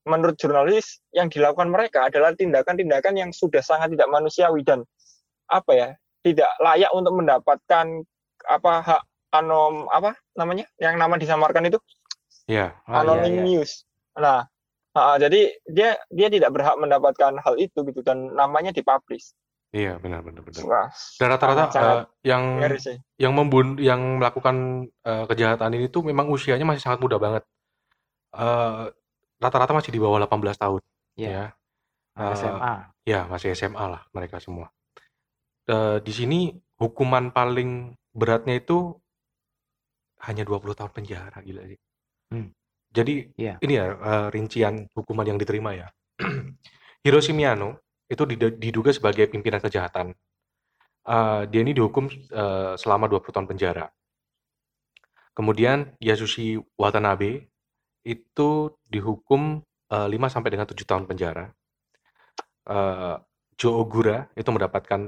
menurut 0.04 0.36
jurnalis 0.36 1.00
yang 1.12 1.28
dilakukan 1.28 1.68
mereka 1.72 2.08
adalah 2.08 2.36
tindakan-tindakan 2.36 3.16
yang 3.16 3.30
sudah 3.32 3.60
sangat 3.60 3.92
tidak 3.92 4.08
manusiawi 4.08 4.64
dan 4.64 4.84
apa 5.48 5.72
ya 5.72 5.88
tidak 6.24 6.48
layak 6.60 6.88
untuk 6.92 7.16
mendapatkan 7.16 7.86
apa 8.48 8.72
hak 8.80 9.02
anom 9.36 9.88
apa 9.92 10.16
namanya 10.36 10.64
yang 10.80 10.96
nama 10.96 11.20
disamarkan 11.20 11.68
itu 11.68 11.76
Iya. 12.50 12.74
Oh, 12.90 12.90
iya, 12.90 12.98
anonim 13.06 13.34
iya. 13.38 13.42
news. 13.46 13.70
Nah, 14.18 14.42
ah, 14.98 15.16
jadi 15.22 15.54
dia 15.70 15.94
dia 16.10 16.28
tidak 16.28 16.50
berhak 16.50 16.74
mendapatkan 16.82 17.38
hal 17.38 17.54
itu 17.62 17.86
gitu 17.86 18.02
dan 18.02 18.34
namanya 18.34 18.74
dipublish. 18.74 19.30
Iya, 19.70 20.02
benar 20.02 20.26
benar 20.26 20.42
benar. 20.42 20.62
Wah, 20.66 20.86
Dan 20.90 21.26
rata-rata 21.30 21.62
eh, 21.78 22.02
yang 22.26 22.58
yang 23.22 23.32
membun 23.38 23.78
yang 23.78 24.18
melakukan 24.18 24.86
eh, 25.06 25.24
kejahatan 25.30 25.78
ini 25.78 25.86
tuh 25.86 26.02
memang 26.02 26.26
usianya 26.26 26.66
masih 26.66 26.82
sangat 26.82 26.98
muda 26.98 27.22
banget. 27.22 27.46
Eh, 28.34 28.84
rata-rata 29.38 29.70
masih 29.70 29.94
di 29.94 30.02
bawah 30.02 30.18
18 30.26 30.58
tahun 30.58 30.82
Iya. 31.14 31.30
ya. 31.30 31.44
Eh, 32.18 32.34
SMA. 32.34 32.74
Ya, 33.06 33.20
masih 33.30 33.54
SMA 33.54 33.84
lah 33.86 34.02
mereka 34.10 34.42
semua. 34.42 34.74
Eh, 35.70 36.02
di 36.02 36.10
sini 36.10 36.50
hukuman 36.82 37.30
paling 37.30 37.94
beratnya 38.10 38.58
itu 38.58 38.98
hanya 40.26 40.42
20 40.42 40.74
tahun 40.74 40.90
penjara, 40.90 41.38
gila 41.46 41.62
sih. 41.70 41.78
Hmm. 42.34 42.50
Jadi 42.90 43.30
Iya. 43.38 43.62
ini 43.62 43.72
ya 43.78 43.86
eh, 43.94 44.26
rincian 44.34 44.90
hukuman 44.98 45.30
yang 45.30 45.38
diterima 45.38 45.78
ya. 45.78 45.86
Hiroshi 47.06 47.30
Miyano 47.30 47.78
itu 48.10 48.22
did- 48.26 48.58
diduga 48.58 48.90
sebagai 48.90 49.30
pimpinan 49.30 49.62
kejahatan. 49.62 50.12
Eh, 51.06 51.42
dia 51.50 51.60
ini 51.64 51.72
dihukum 51.72 52.10
eh, 52.10 52.74
selama 52.76 53.06
20 53.08 53.32
tahun 53.32 53.48
penjara. 53.48 53.86
Kemudian 55.32 55.96
Yasushi 56.02 56.58
Watanabe 56.76 57.48
itu 58.04 58.50
dihukum 58.90 59.62
eh, 59.94 60.08
5 60.10 60.28
sampai 60.28 60.50
dengan 60.52 60.66
7 60.68 60.84
tahun 60.84 61.04
penjara. 61.08 61.54
Eh, 62.68 63.16
Joe 63.60 63.74
Ogura 63.76 64.28
itu 64.36 64.50
mendapatkan 64.52 65.00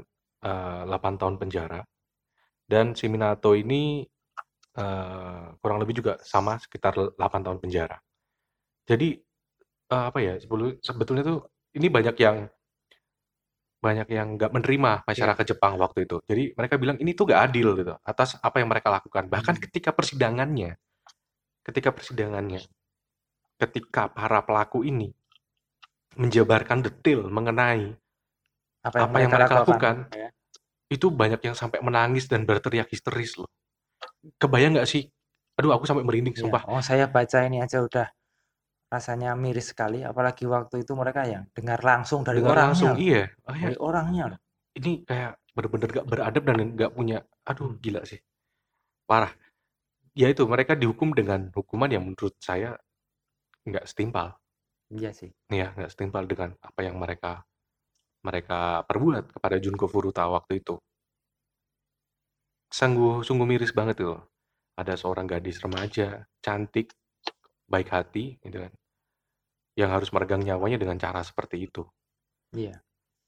eh, 0.45 0.83
8 0.89 1.15
tahun 1.21 1.37
penjara. 1.41 1.81
Dan 2.65 2.97
si 2.97 3.07
Minato 3.13 3.53
ini 3.53 4.07
eh, 4.79 5.45
kurang 5.61 5.79
lebih 5.83 5.95
juga 6.01 6.17
sama 6.25 6.57
sekitar 6.63 6.97
8 7.19 7.41
tahun 7.45 7.59
penjara. 7.61 7.99
Jadi 8.89 9.19
eh, 9.93 10.05
apa 10.09 10.19
ya 10.23 10.35
sebetulnya 10.81 11.23
tuh 11.27 11.39
ini 11.77 11.89
banyak 11.93 12.17
yang 12.21 12.49
banyak 13.83 14.07
yang 14.15 14.39
nggak 14.39 14.55
menerima 14.55 15.03
masyarakat 15.03 15.45
Jepang 15.45 15.75
waktu 15.83 16.07
itu. 16.07 16.23
Jadi 16.31 16.55
mereka 16.55 16.79
bilang 16.79 16.97
ini 17.03 17.19
tuh 17.19 17.27
nggak 17.27 17.41
adil 17.51 17.69
gitu 17.75 17.93
atas 18.07 18.39
apa 18.39 18.63
yang 18.63 18.71
mereka 18.71 18.95
lakukan. 18.95 19.27
Bahkan 19.27 19.59
Hmm. 19.59 19.63
ketika 19.67 19.91
persidangannya, 19.91 20.79
ketika 21.67 21.91
persidangannya, 21.91 22.63
ketika 23.59 24.07
para 24.07 24.39
pelaku 24.47 24.87
ini 24.87 25.11
menjabarkan 26.15 26.87
detail 26.87 27.27
mengenai 27.27 27.99
Apa 28.87 29.03
yang 29.03 29.11
apa 29.11 29.17
yang 29.19 29.31
mereka 29.31 29.35
mereka 29.35 29.55
lakukan. 29.63 29.97
lakukan, 30.07 30.19
Ya. 30.19 30.29
itu 30.91 31.07
banyak 31.11 31.41
yang 31.43 31.57
sampai 31.59 31.79
menangis 31.83 32.27
dan 32.31 32.47
berteriak 32.47 32.87
histeris 32.91 33.39
loh. 33.39 33.51
Kebayang 34.39 34.79
nggak 34.79 34.87
sih? 34.91 35.07
Aduh, 35.59 35.75
aku 35.75 35.87
sampai 35.87 36.03
merinding, 36.07 36.35
Iya. 36.35 36.43
sumpah. 36.47 36.63
Oh, 36.71 36.83
saya 36.83 37.07
baca 37.11 37.39
ini 37.47 37.63
aja 37.63 37.83
udah 37.83 38.07
rasanya 38.93 39.33
miris 39.33 39.73
sekali. 39.73 40.05
Apalagi 40.05 40.45
waktu 40.45 40.85
itu 40.85 40.93
mereka 40.93 41.25
yang 41.25 41.49
dengar 41.57 41.81
langsung 41.81 42.21
dari 42.21 42.45
Dengar 42.45 42.53
orangnya. 42.61 42.69
langsung, 42.69 42.93
iya. 43.01 43.23
Oh, 43.49 43.57
ya, 43.57 43.73
Dari 43.73 43.79
orangnya 43.81 44.25
loh. 44.37 44.39
ini 44.73 44.93
kayak 45.05 45.33
bener-bener 45.57 45.89
gak 46.01 46.07
beradab 46.09 46.43
dan 46.49 46.57
nggak 46.77 46.93
punya, 46.97 47.19
aduh 47.45 47.77
gila 47.81 48.05
sih. 48.09 48.21
Parah. 49.09 49.33
Ya 50.17 50.29
itu, 50.33 50.45
mereka 50.49 50.77
dihukum 50.77 51.13
dengan 51.17 51.49
hukuman 51.57 51.89
yang 51.93 52.05
menurut 52.09 52.37
saya 52.41 52.77
nggak 53.69 53.85
setimpal. 53.89 54.37
Iya 54.93 55.13
sih. 55.17 55.33
Ya, 55.49 55.73
nggak 55.77 55.93
setimpal 55.93 56.25
dengan 56.29 56.53
apa 56.61 56.81
yang 56.85 56.97
mereka 57.01 57.45
mereka 58.25 58.85
perbuat 58.87 59.35
kepada 59.35 59.57
Junko 59.61 59.89
Furuta 59.89 60.25
waktu 60.29 60.61
itu. 60.63 60.77
Sungguh, 62.73 63.21
sungguh 63.27 63.45
miris 63.49 63.73
banget 63.77 64.01
itu. 64.05 64.17
Ada 64.81 64.97
seorang 64.97 65.29
gadis 65.29 65.61
remaja, 65.61 66.25
cantik, 66.41 66.97
baik 67.69 67.89
hati, 67.93 68.41
gitu 68.41 68.65
kan, 68.65 68.73
yang 69.79 69.91
harus 69.93 70.13
meregang 70.13 70.45
nyawanya 70.45 70.77
dengan 70.77 71.01
cara 71.01 71.25
seperti 71.25 71.69
itu. 71.69 71.83
Iya. 72.53 72.77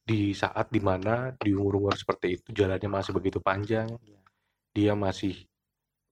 Di 0.05 0.37
saat 0.37 0.69
di 0.69 0.81
mana 0.85 1.33
di 1.33 1.57
umur-umur 1.57 1.97
seperti 1.97 2.37
itu 2.41 2.49
jalannya 2.53 2.91
masih 2.93 3.13
begitu 3.17 3.41
panjang, 3.41 3.89
Iya. 4.05 4.21
dia 4.77 4.93
masih 4.93 5.49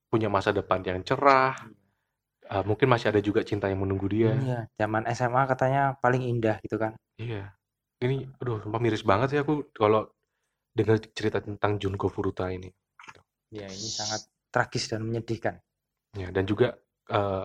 punya 0.09 0.33
masa 0.33 0.53
depan 0.53 0.81
yang 0.81 1.05
cerah, 1.05 1.57
eh, 2.49 2.64
mungkin 2.64 2.88
masih 2.88 3.12
ada 3.12 3.21
juga 3.21 3.45
cinta 3.45 3.68
yang 3.68 3.85
menunggu 3.85 4.09
dia. 4.09 4.33
Iya. 4.33 4.61
Zaman 4.81 5.05
SMA 5.12 5.42
katanya 5.45 5.83
paling 6.01 6.25
indah 6.25 6.57
gitu 6.64 6.81
kan. 6.81 6.97
Iya. 7.21 7.53
Ini, 8.03 8.27
aduh, 8.40 8.59
sumpah 8.64 8.81
miris 8.83 9.05
banget 9.07 9.37
sih 9.37 9.40
aku 9.45 9.71
kalau 9.71 10.09
dengar 10.73 10.99
cerita 11.12 11.38
tentang 11.45 11.77
Junko 11.77 12.09
Furuta 12.09 12.49
ini. 12.49 12.73
Ya, 13.53 13.68
ini 13.68 13.88
sangat 13.92 14.25
tragis 14.49 14.88
dan 14.88 15.05
menyedihkan. 15.05 15.61
Ya, 16.16 16.33
dan 16.33 16.49
juga 16.49 16.81
eh, 17.12 17.45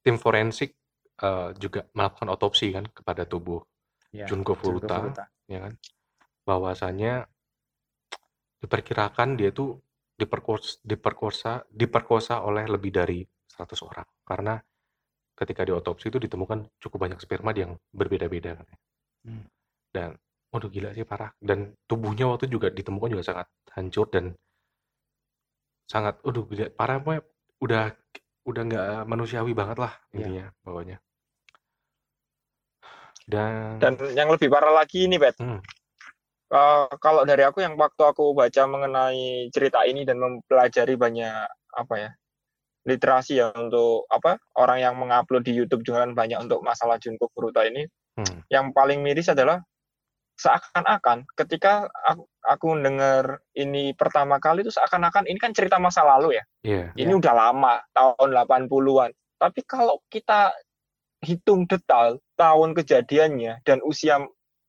tim 0.00 0.16
forensik 0.16 0.72
eh, 1.18 1.48
juga 1.58 1.86
melakukan 1.94 2.28
otopsi 2.32 2.70
kan 2.74 2.84
kepada 2.88 3.24
tubuh 3.24 3.60
Ya, 4.08 4.24
Junko 4.24 4.56
Junko 4.56 4.80
Furuta, 4.80 4.96
Furuta. 5.04 5.24
ya 5.44 5.68
kan, 5.68 5.76
bahwasannya 6.48 7.28
diperkirakan 8.58 9.36
dia 9.36 9.52
tuh 9.52 9.76
diperkosa, 10.16 10.80
diperkosa, 10.82 11.52
diperkosa 11.68 12.40
oleh 12.42 12.64
lebih 12.66 12.90
dari 12.90 13.20
100 13.22 13.84
orang 13.84 14.08
karena 14.24 14.56
ketika 15.36 15.62
diotopsi 15.62 16.10
itu 16.10 16.18
ditemukan 16.18 16.66
cukup 16.82 16.98
banyak 17.06 17.20
sperma 17.22 17.54
yang 17.54 17.76
berbeda-beda 17.94 18.58
kan. 18.58 18.66
Hmm. 19.28 19.44
Dan 19.92 20.10
waduh 20.48 20.72
gila 20.72 20.96
sih 20.96 21.04
parah 21.04 21.28
dan 21.38 21.76
tubuhnya 21.84 22.24
waktu 22.32 22.48
juga 22.48 22.72
ditemukan 22.72 23.12
juga 23.12 23.24
sangat 23.28 23.46
hancur 23.76 24.08
dan 24.08 24.32
sangat 25.84 26.16
aduh 26.24 26.48
gila 26.48 26.72
parah 26.72 26.96
pokoknya 26.98 27.22
udah 27.60 27.84
udah 28.48 28.62
nggak 28.64 28.86
manusiawi 29.04 29.52
banget 29.52 29.76
lah 29.76 29.92
Iya. 30.10 30.16
intinya 30.16 30.46
bawahnya. 30.64 30.96
Dan 33.28 33.76
Dan 33.76 34.00
yang 34.16 34.32
lebih 34.32 34.48
parah 34.48 34.72
lagi 34.72 35.04
ini, 35.04 35.20
Pet. 35.20 35.36
Hmm. 35.36 35.60
Eh, 36.48 36.88
kalau 37.04 37.28
dari 37.28 37.44
aku 37.44 37.60
yang 37.60 37.76
waktu 37.76 38.00
aku 38.08 38.32
baca 38.32 38.64
mengenai 38.64 39.52
cerita 39.52 39.84
ini 39.84 40.08
dan 40.08 40.16
mempelajari 40.16 40.96
banyak 40.96 41.44
apa 41.76 41.94
ya 42.00 42.10
literasi 42.88 43.36
ya 43.36 43.52
untuk 43.52 44.08
apa 44.08 44.40
orang 44.56 44.80
yang 44.80 44.94
mengupload 44.96 45.44
di 45.44 45.52
YouTube 45.52 45.84
juga 45.84 46.08
kan 46.08 46.16
banyak 46.16 46.40
untuk 46.40 46.64
masalah 46.64 46.96
Junko 46.96 47.28
Furuta 47.36 47.68
ini 47.68 47.84
hmm, 48.16 48.48
yang 48.48 48.72
paling 48.72 49.04
miris 49.04 49.28
adalah 49.28 49.60
seakan-akan 50.40 51.28
ketika 51.36 51.84
aku, 52.08 52.24
aku 52.40 52.66
dengar 52.80 53.44
ini 53.52 53.92
pertama 53.92 54.40
kali 54.40 54.64
itu 54.64 54.72
seakan-akan 54.72 55.28
ini 55.28 55.36
kan 55.36 55.52
cerita 55.52 55.76
masa 55.76 56.00
lalu 56.00 56.40
ya 56.40 56.44
iya, 56.64 56.84
ini 56.96 57.12
udah 57.12 57.34
lama 57.36 57.84
tahun 57.92 58.32
80-an 58.32 59.12
tapi 59.36 59.60
kalau 59.68 60.00
kita 60.08 60.56
hitung 61.20 61.68
detail 61.68 62.16
tahun 62.38 62.78
kejadiannya 62.78 63.66
dan 63.66 63.82
usia 63.82 64.22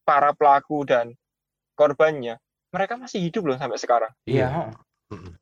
para 0.04 0.34
pelaku 0.34 0.84
dan 0.90 1.14
korbannya 1.78 2.42
mereka 2.74 2.98
masih 2.98 3.22
hidup 3.22 3.54
loh 3.54 3.58
sampai 3.62 3.78
sekarang 3.78 4.12
Iya. 4.26 4.74
iya. 5.14 5.34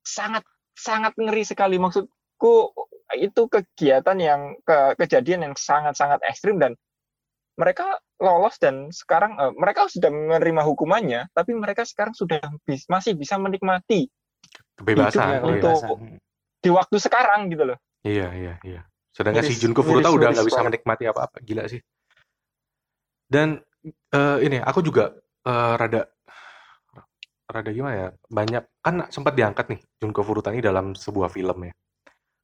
sangat 0.00 0.44
sangat 0.72 1.12
ngeri 1.20 1.44
sekali 1.44 1.76
maksudku 1.76 2.72
itu 3.20 3.42
kegiatan 3.52 4.16
yang 4.16 4.56
ke, 4.64 4.96
kejadian 4.96 5.50
yang 5.50 5.54
sangat-sangat 5.54 6.24
ekstrim 6.24 6.56
dan 6.56 6.72
mereka 7.60 8.00
lolos 8.16 8.56
dan 8.56 8.88
sekarang 8.88 9.36
uh, 9.36 9.52
mereka 9.52 9.84
sudah 9.92 10.08
menerima 10.08 10.64
hukumannya, 10.64 11.28
tapi 11.36 11.52
mereka 11.52 11.84
sekarang 11.84 12.16
sudah 12.16 12.40
bis, 12.64 12.88
masih 12.88 13.12
bisa 13.12 13.36
menikmati 13.36 14.08
kebebasan 14.80 15.44
untuk 15.44 16.00
di 16.64 16.70
waktu 16.72 16.96
sekarang 16.96 17.52
gitu 17.52 17.68
loh. 17.68 17.78
Iya 18.00 18.32
iya 18.32 18.54
iya. 18.64 18.82
Sedangkan 19.20 19.44
miris, 19.44 19.52
si 19.52 19.60
Junko 19.60 19.84
Furuta 19.84 20.08
miris, 20.08 20.16
udah 20.16 20.28
nggak 20.32 20.48
bisa 20.48 20.60
menikmati 20.64 21.04
apa-apa, 21.04 21.36
gila 21.44 21.68
sih. 21.68 21.80
Dan 23.28 23.60
uh, 24.16 24.40
ini 24.40 24.56
aku 24.64 24.80
juga 24.80 25.12
uh, 25.44 25.76
rada 25.76 26.08
rada 27.44 27.70
gimana 27.70 27.94
ya? 27.94 28.08
Banyak 28.32 28.80
kan 28.80 29.04
sempat 29.12 29.36
diangkat 29.36 29.76
nih 29.76 29.80
Junko 30.00 30.24
Furuta 30.24 30.56
ini 30.56 30.64
dalam 30.64 30.96
sebuah 30.96 31.28
film 31.28 31.68
ya. 31.68 31.72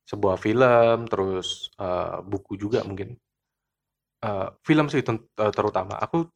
Sebuah 0.04 0.36
film 0.36 1.08
terus 1.08 1.72
uh, 1.80 2.20
buku 2.20 2.60
juga 2.60 2.84
mungkin 2.84 3.16
uh, 4.20 4.52
film 4.60 4.92
sih 4.92 5.00
uh, 5.00 5.16
terutama. 5.56 5.96
Aku 5.96 6.28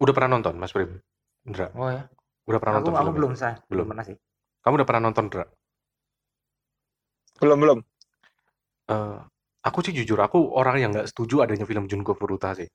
udah 0.00 0.12
pernah 0.16 0.40
nonton, 0.40 0.56
Mas 0.56 0.72
Prim. 0.72 0.96
Indra. 1.44 1.68
Oh 1.76 1.92
ya. 1.92 2.08
Udah 2.48 2.58
pernah 2.58 2.80
aku, 2.80 2.88
nonton 2.88 2.94
aku 2.96 3.12
belum, 3.20 3.32
saya. 3.36 3.60
Belum 3.68 3.84
pernah 3.84 4.02
sih. 4.08 4.16
Kamu 4.64 4.80
udah 4.80 4.88
pernah 4.88 5.02
nonton, 5.12 5.28
Indra? 5.28 5.44
Belum, 7.36 7.58
belum. 7.60 7.78
Uh, 8.90 9.22
aku 9.62 9.78
sih 9.86 9.94
jujur, 9.94 10.18
aku 10.18 10.52
orang 10.58 10.76
yang 10.82 10.90
nggak 10.94 11.08
setuju 11.10 11.46
adanya 11.46 11.64
film 11.66 11.86
Junko 11.86 12.18
Furuta 12.18 12.54
sih. 12.58 12.68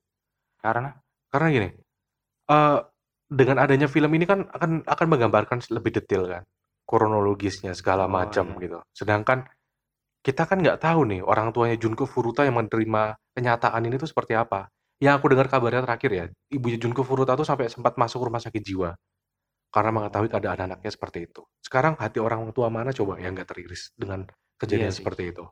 Karena? 0.58 0.90
Karena 1.28 1.46
gini, 1.52 1.68
uh, 2.50 2.80
dengan 3.28 3.56
adanya 3.60 3.86
film 3.86 4.08
ini 4.16 4.24
kan 4.24 4.48
akan 4.48 4.88
akan 4.88 5.06
menggambarkan 5.06 5.58
lebih 5.68 6.00
detail 6.00 6.24
kan, 6.26 6.42
kronologisnya 6.88 7.76
segala 7.76 8.08
oh, 8.08 8.12
macam 8.12 8.56
iya. 8.56 8.60
gitu. 8.64 8.78
Sedangkan 8.96 9.44
kita 10.24 10.48
kan 10.48 10.58
nggak 10.64 10.80
tahu 10.82 11.06
nih 11.06 11.20
orang 11.22 11.52
tuanya 11.54 11.76
Junko 11.78 12.08
Furuta 12.08 12.42
yang 12.42 12.58
menerima 12.58 13.16
kenyataan 13.36 13.84
ini 13.86 13.96
tuh 14.00 14.08
seperti 14.10 14.34
apa. 14.34 14.72
Yang 14.98 15.22
aku 15.22 15.26
dengar 15.30 15.46
kabarnya 15.46 15.86
terakhir 15.86 16.10
ya, 16.10 16.24
ibunya 16.50 16.74
Junko 16.80 17.06
Furuta 17.06 17.38
tuh 17.38 17.46
sampai 17.46 17.70
sempat 17.70 17.94
masuk 17.94 18.26
rumah 18.26 18.42
sakit 18.42 18.62
jiwa 18.64 18.90
karena 19.68 19.90
mengetahui 19.92 20.28
keadaan 20.32 20.58
anaknya 20.72 20.90
seperti 20.90 21.28
itu. 21.28 21.44
Sekarang 21.60 21.94
hati 22.00 22.18
orang 22.18 22.48
tua 22.56 22.72
mana 22.72 22.90
coba 22.90 23.20
yang 23.20 23.36
nggak 23.36 23.48
teriris 23.52 23.92
dengan 23.94 24.24
kejadian 24.56 24.90
iya 24.90 24.96
seperti 24.96 25.30
itu. 25.30 25.44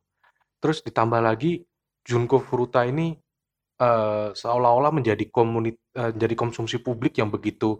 Terus 0.62 0.82
ditambah 0.82 1.20
lagi 1.20 1.62
Junko 2.06 2.40
Furuta 2.40 2.86
ini 2.86 3.14
uh, 3.82 4.30
seolah-olah 4.32 4.92
menjadi 4.94 5.26
komunit 5.28 5.76
uh, 5.98 6.14
jadi 6.14 6.34
konsumsi 6.38 6.80
publik 6.80 7.18
yang 7.18 7.28
begitu 7.28 7.76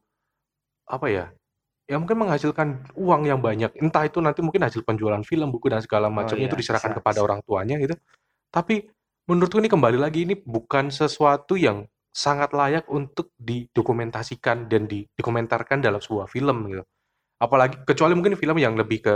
apa 0.86 1.06
ya 1.10 1.26
Ya 1.86 2.02
mungkin 2.02 2.18
menghasilkan 2.18 2.98
uang 2.98 3.30
yang 3.30 3.38
banyak, 3.38 3.70
entah 3.78 4.02
itu 4.02 4.18
nanti 4.18 4.42
mungkin 4.42 4.66
hasil 4.66 4.82
penjualan 4.82 5.22
film, 5.22 5.54
buku 5.54 5.70
dan 5.70 5.78
segala 5.78 6.10
Oh 6.10 6.14
macamnya 6.18 6.50
itu 6.50 6.58
iya, 6.58 6.62
diserahkan 6.66 6.90
bisa 6.90 6.98
kepada 6.98 7.22
orang 7.22 7.38
tuanya 7.46 7.78
gitu. 7.78 7.94
Tapi 8.50 8.90
menurutku 9.30 9.62
ini 9.62 9.70
kembali 9.70 9.94
lagi 9.94 10.26
ini 10.26 10.34
bukan 10.34 10.90
sesuatu 10.90 11.54
yang 11.54 11.86
sangat 12.10 12.50
layak 12.58 12.90
untuk 12.90 13.30
didokumentasikan 13.38 14.66
dan 14.66 14.90
di 14.90 15.06
dikomentarkan 15.14 15.78
dalam 15.78 16.02
sebuah 16.02 16.26
film 16.26 16.74
gitu. 16.74 16.82
Apalagi 17.38 17.86
kecuali 17.86 18.18
mungkin 18.18 18.34
film 18.34 18.58
yang 18.58 18.74
lebih 18.74 19.06
ke 19.06 19.14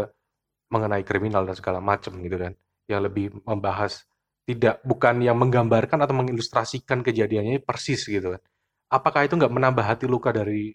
mengenai 0.70 1.03
kriminal 1.03 1.42
dan 1.42 1.59
segala 1.59 1.83
macam 1.83 2.23
gitu 2.23 2.38
kan, 2.38 2.55
yang 2.90 3.07
lebih 3.07 3.31
membahas 3.46 4.05
tidak 4.44 4.83
bukan 4.83 5.22
yang 5.22 5.38
menggambarkan 5.38 6.03
atau 6.03 6.14
mengilustrasikan 6.16 7.07
kejadiannya 7.07 7.62
persis 7.62 8.03
gitu 8.03 8.35
kan. 8.35 8.42
Apakah 8.90 9.22
itu 9.31 9.38
nggak 9.38 9.53
menambah 9.55 9.85
hati 9.87 10.11
luka 10.11 10.35
dari 10.35 10.74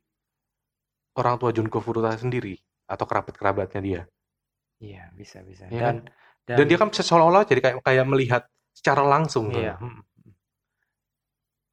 orang 1.20 1.36
tua 1.36 1.52
Junko 1.52 1.84
Furuta 1.84 2.16
sendiri 2.16 2.56
atau 2.88 3.04
kerabat-kerabatnya 3.04 3.82
dia. 3.84 4.02
Iya, 4.80 5.12
bisa 5.16 5.44
bisa. 5.44 5.68
Ya 5.68 5.92
dan, 5.92 5.96
dan 6.48 6.56
dan 6.64 6.66
dia 6.72 6.78
kan 6.80 6.90
seolah-olah 6.92 7.44
jadi 7.48 7.60
kayak 7.60 7.78
kayak 7.84 8.06
melihat 8.08 8.44
secara 8.76 9.04
langsung 9.04 9.52
iya. 9.56 9.76
Hmm. 9.80 10.04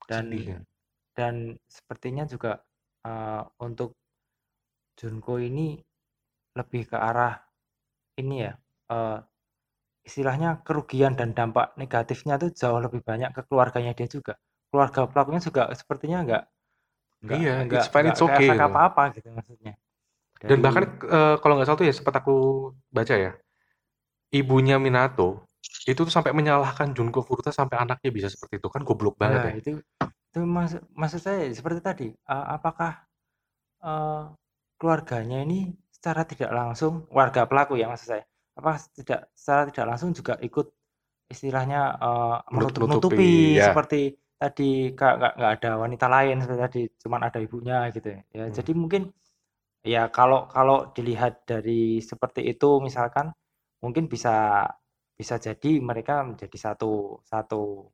Dan 0.07 0.25
Sedih, 0.31 0.47
ya. 0.47 0.59
dan 1.15 1.35
sepertinya 1.71 2.25
juga 2.27 2.59
uh, 3.07 3.43
untuk 3.63 3.95
Junko 4.99 5.39
ini 5.39 5.79
lebih 6.53 6.91
ke 6.91 6.97
arah 6.99 7.39
ini 8.19 8.45
ya 8.45 8.53
uh, 8.93 9.19
istilahnya 10.03 10.63
kerugian 10.67 11.15
dan 11.15 11.35
dampak 11.35 11.75
negatifnya 11.79 12.39
tuh 12.39 12.51
jauh 12.51 12.79
lebih 12.83 13.01
banyak 13.03 13.31
ke 13.31 13.43
keluarganya 13.47 13.95
dia 13.95 14.07
juga. 14.11 14.35
Keluarga 14.71 15.07
pelakunya 15.07 15.41
juga 15.43 15.71
sepertinya 15.75 16.19
enggak 16.25 16.45
Enggak 17.23 17.39
Iya, 17.39 17.55
fine, 17.87 18.11
it's 18.11 18.23
okay 18.23 18.51
gitu. 18.51 18.59
apa-apa 18.59 19.15
gitu 19.15 19.31
maksudnya. 19.31 19.79
Dan 20.43 20.59
bahkan 20.59 20.91
uh, 21.07 21.39
kalau 21.39 21.55
nggak 21.55 21.71
salah 21.71 21.79
tuh 21.79 21.87
ya 21.87 21.95
sempat 21.95 22.19
aku 22.19 22.35
baca 22.91 23.15
ya, 23.15 23.33
ibunya 24.35 24.75
Minato 24.83 25.47
itu 25.87 26.03
tuh 26.03 26.11
sampai 26.11 26.35
menyalahkan 26.35 26.91
Junko 26.91 27.23
Furuta 27.23 27.55
sampai 27.55 27.79
anaknya 27.79 28.11
bisa 28.11 28.27
seperti 28.27 28.59
itu 28.59 28.67
kan 28.67 28.83
goblok 28.83 29.15
banget 29.15 29.39
Nah, 29.39 29.51
ya. 29.55 29.55
itu 29.63 29.71
itu 30.03 30.41
maksud 30.43 30.83
maksud 30.99 31.21
saya 31.23 31.47
seperti 31.55 31.79
tadi, 31.79 32.07
uh, 32.27 32.59
apakah 32.59 33.07
uh, 33.87 34.35
keluarganya 34.83 35.47
ini 35.47 35.71
secara 35.95 36.27
tidak 36.27 36.51
langsung 36.51 37.07
warga 37.15 37.47
pelaku 37.47 37.79
ya 37.79 37.87
maksud 37.87 38.19
saya, 38.19 38.25
apa 38.53 38.77
tidak 38.93 39.33
secara 39.33 39.69
tidak 39.73 39.87
langsung 39.95 40.11
juga 40.13 40.37
ikut 40.41 40.69
istilahnya 41.33 41.97
uh, 41.97 42.39
menutup-nutupi 42.53 43.57
ya. 43.57 43.73
seperti 43.73 44.13
tadi 44.37 44.93
nggak 44.93 45.15
nggak 45.39 45.53
ada 45.63 45.71
wanita 45.81 46.07
lain 46.11 46.37
seperti 46.43 46.61
tadi, 46.61 46.83
cuman 47.01 47.21
ada 47.31 47.39
ibunya 47.41 47.89
gitu 47.95 48.09
ya. 48.13 48.21
Ya 48.35 48.45
hmm. 48.49 48.55
jadi 48.59 48.73
mungkin 48.77 49.03
ya 49.83 50.03
kalau 50.13 50.51
kalau 50.51 50.93
dilihat 50.93 51.49
dari 51.49 52.03
seperti 52.05 52.45
itu 52.47 52.79
misalkan 52.85 53.33
mungkin 53.81 54.07
bisa 54.07 54.67
bisa 55.17 55.39
jadi 55.39 55.79
mereka 55.81 56.23
menjadi 56.27 56.57
satu 56.59 57.23
satu 57.25 57.91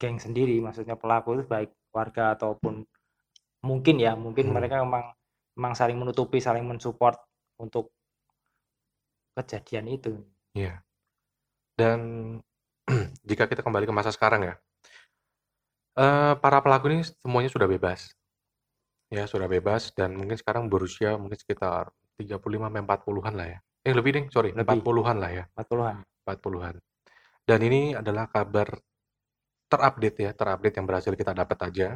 geng 0.00 0.16
sendiri 0.16 0.56
maksudnya 0.64 0.96
pelaku 0.96 1.38
itu 1.38 1.44
baik 1.44 1.70
warga 1.92 2.38
ataupun 2.38 2.86
mungkin 3.66 3.96
ya 4.00 4.16
mungkin 4.16 4.48
hmm. 4.50 4.54
mereka 4.56 4.74
memang 4.80 5.12
memang 5.58 5.74
saling 5.76 5.98
menutupi 6.00 6.40
saling 6.40 6.64
mensupport 6.64 7.20
untuk 7.60 7.92
kejadian 9.36 9.86
itu. 9.90 10.12
Iya. 10.54 10.82
Dan 11.78 12.00
jika 13.28 13.46
kita 13.46 13.62
kembali 13.62 13.86
ke 13.86 13.94
masa 13.94 14.10
sekarang 14.10 14.44
ya, 14.46 14.54
Uh, 15.98 16.38
para 16.38 16.62
pelaku 16.62 16.86
ini 16.88 17.02
semuanya 17.18 17.50
sudah 17.50 17.66
bebas. 17.66 18.14
Ya, 19.10 19.26
sudah 19.26 19.50
bebas 19.50 19.90
dan 19.90 20.14
mungkin 20.14 20.38
sekarang 20.38 20.70
berusia 20.70 21.18
mungkin 21.18 21.34
sekitar 21.34 21.90
35 22.14 22.70
sampai 22.70 22.82
40-an 22.86 23.34
lah 23.34 23.48
ya. 23.50 23.58
Eh, 23.82 23.92
lebih 23.96 24.10
deh, 24.14 24.24
sorry, 24.30 24.54
Lebih. 24.54 24.80
40-an 24.80 25.16
lah 25.18 25.30
ya, 25.34 25.44
40-an. 25.58 25.96
40-an. 26.22 26.74
Dan 27.42 27.58
ini 27.66 27.98
adalah 27.98 28.30
kabar 28.30 28.70
terupdate 29.66 30.18
ya, 30.24 30.30
terupdate 30.30 30.78
yang 30.78 30.86
berhasil 30.86 31.12
kita 31.12 31.34
dapat 31.34 31.58
aja. 31.58 31.88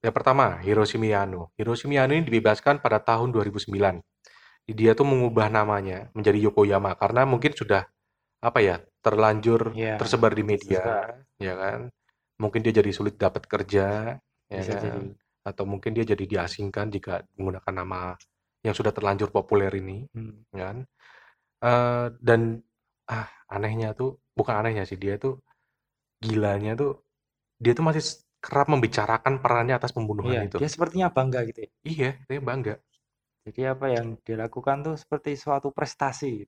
Yang 0.00 0.14
pertama, 0.16 0.56
Hiroshi 0.64 0.96
Miyano. 0.96 1.52
Hiroshi 1.60 1.86
Miyano 1.92 2.16
ini 2.16 2.24
dibebaskan 2.24 2.80
pada 2.80 2.96
tahun 2.96 3.28
2009. 3.28 4.00
Dia 4.66 4.98
tuh 4.98 5.06
mengubah 5.06 5.46
namanya 5.46 6.10
menjadi 6.10 6.50
Yokoyama 6.50 6.98
karena 6.98 7.22
mungkin 7.22 7.54
sudah 7.54 7.86
apa 8.42 8.58
ya, 8.58 8.76
terlanjur 9.00 9.74
yeah. 9.78 9.94
tersebar 9.96 10.34
di 10.34 10.42
media, 10.42 11.14
ya 11.38 11.54
kan 11.54 11.90
mungkin 12.36 12.60
dia 12.60 12.72
jadi 12.72 12.90
sulit 12.92 13.16
dapat 13.16 13.48
kerja 13.48 14.16
ya 14.46 14.60
Bisa 14.60 14.76
kan? 14.76 14.82
jadi. 14.84 15.00
atau 15.46 15.64
mungkin 15.64 15.96
dia 15.96 16.04
jadi 16.04 16.24
diasingkan 16.26 16.92
jika 16.92 17.24
menggunakan 17.38 17.74
nama 17.74 18.00
yang 18.62 18.74
sudah 18.76 18.92
terlanjur 18.92 19.32
populer 19.32 19.72
ini 19.78 20.04
hmm. 20.10 20.52
kan 20.52 20.76
uh, 21.64 22.06
dan 22.18 22.60
ah 23.06 23.30
anehnya 23.46 23.94
tuh 23.94 24.18
bukan 24.34 24.58
anehnya 24.58 24.82
sih 24.84 24.98
dia 24.98 25.16
tuh 25.16 25.38
gilanya 26.18 26.74
tuh 26.74 27.06
dia 27.56 27.72
tuh 27.72 27.86
masih 27.86 28.02
kerap 28.42 28.68
membicarakan 28.68 29.38
perannya 29.40 29.78
atas 29.78 29.94
pembunuhan 29.94 30.44
iya, 30.44 30.48
itu 30.50 30.58
dia 30.58 30.70
sepertinya 30.70 31.08
bangga 31.08 31.46
gitu 31.46 31.62
ya 31.62 31.70
iya 31.86 32.10
dia 32.26 32.42
bangga 32.42 32.74
jadi 33.46 33.78
apa 33.78 33.86
yang 33.94 34.18
dilakukan 34.26 34.82
tuh 34.82 34.96
seperti 34.98 35.38
suatu 35.38 35.70
prestasi 35.70 36.42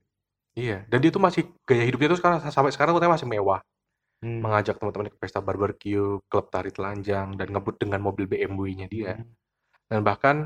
iya 0.58 0.82
dan 0.90 0.98
dia 0.98 1.14
tuh 1.14 1.22
masih 1.22 1.46
gaya 1.62 1.86
hidupnya 1.86 2.12
tuh 2.12 2.18
sekarang 2.18 2.38
sampai 2.50 2.74
sekarang 2.74 2.92
tuh 2.98 3.02
masih 3.06 3.30
mewah 3.30 3.62
Hmm. 4.18 4.42
Mengajak 4.42 4.82
teman-temannya 4.82 5.14
ke 5.14 5.20
pesta 5.20 5.38
barbeque, 5.38 5.94
klub 6.26 6.46
tari 6.50 6.74
telanjang, 6.74 7.38
dan 7.38 7.46
ngebut 7.54 7.78
dengan 7.78 8.02
mobil 8.02 8.26
BMW-nya 8.26 8.90
dia. 8.90 9.14
Hmm. 9.14 9.30
Dan 9.86 10.00
bahkan 10.02 10.36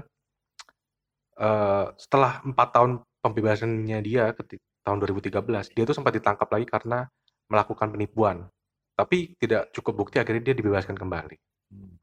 uh, 1.41 1.87
setelah 1.97 2.45
empat 2.45 2.69
tahun 2.77 2.91
pembebasannya 3.25 3.99
dia 4.05 4.37
ketika 4.37 4.65
tahun 4.85 4.99
2013, 5.09 5.73
dia 5.73 5.85
tuh 5.89 5.97
sempat 5.97 6.13
ditangkap 6.13 6.49
lagi 6.53 6.67
karena 6.69 7.09
melakukan 7.49 7.97
penipuan. 7.97 8.45
Tapi 8.93 9.41
tidak 9.41 9.73
cukup 9.73 10.05
bukti, 10.05 10.21
akhirnya 10.21 10.53
dia 10.53 10.55
dibebaskan 10.61 10.93
kembali. 10.93 11.37
Hmm. 11.73 11.97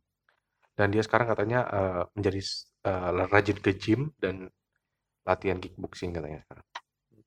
Dan 0.79 0.95
dia 0.95 1.03
sekarang 1.03 1.27
katanya 1.27 1.67
uh, 1.67 2.01
menjadi 2.15 2.39
uh, 2.87 3.27
rajin 3.27 3.59
ke 3.59 3.75
gym 3.75 4.15
dan 4.15 4.47
latihan 5.27 5.59
kickboxing 5.59 6.15
katanya 6.15 6.39
sekarang. 6.47 6.65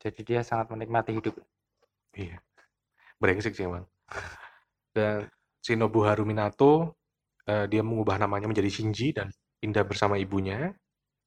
Jadi 0.01 0.21
dia 0.25 0.41
sangat 0.41 0.73
menikmati 0.73 1.13
hidup. 1.13 1.37
Iya. 2.17 2.41
Brengsek 3.21 3.53
sih 3.53 3.69
emang. 3.69 3.85
Dan 4.97 5.29
Shinobu 5.61 6.01
Haruminato, 6.09 6.97
uh, 7.45 7.69
dia 7.69 7.85
mengubah 7.85 8.17
namanya 8.17 8.49
menjadi 8.49 8.73
Shinji 8.73 9.13
dan 9.13 9.29
pindah 9.61 9.85
bersama 9.85 10.17
ibunya, 10.17 10.73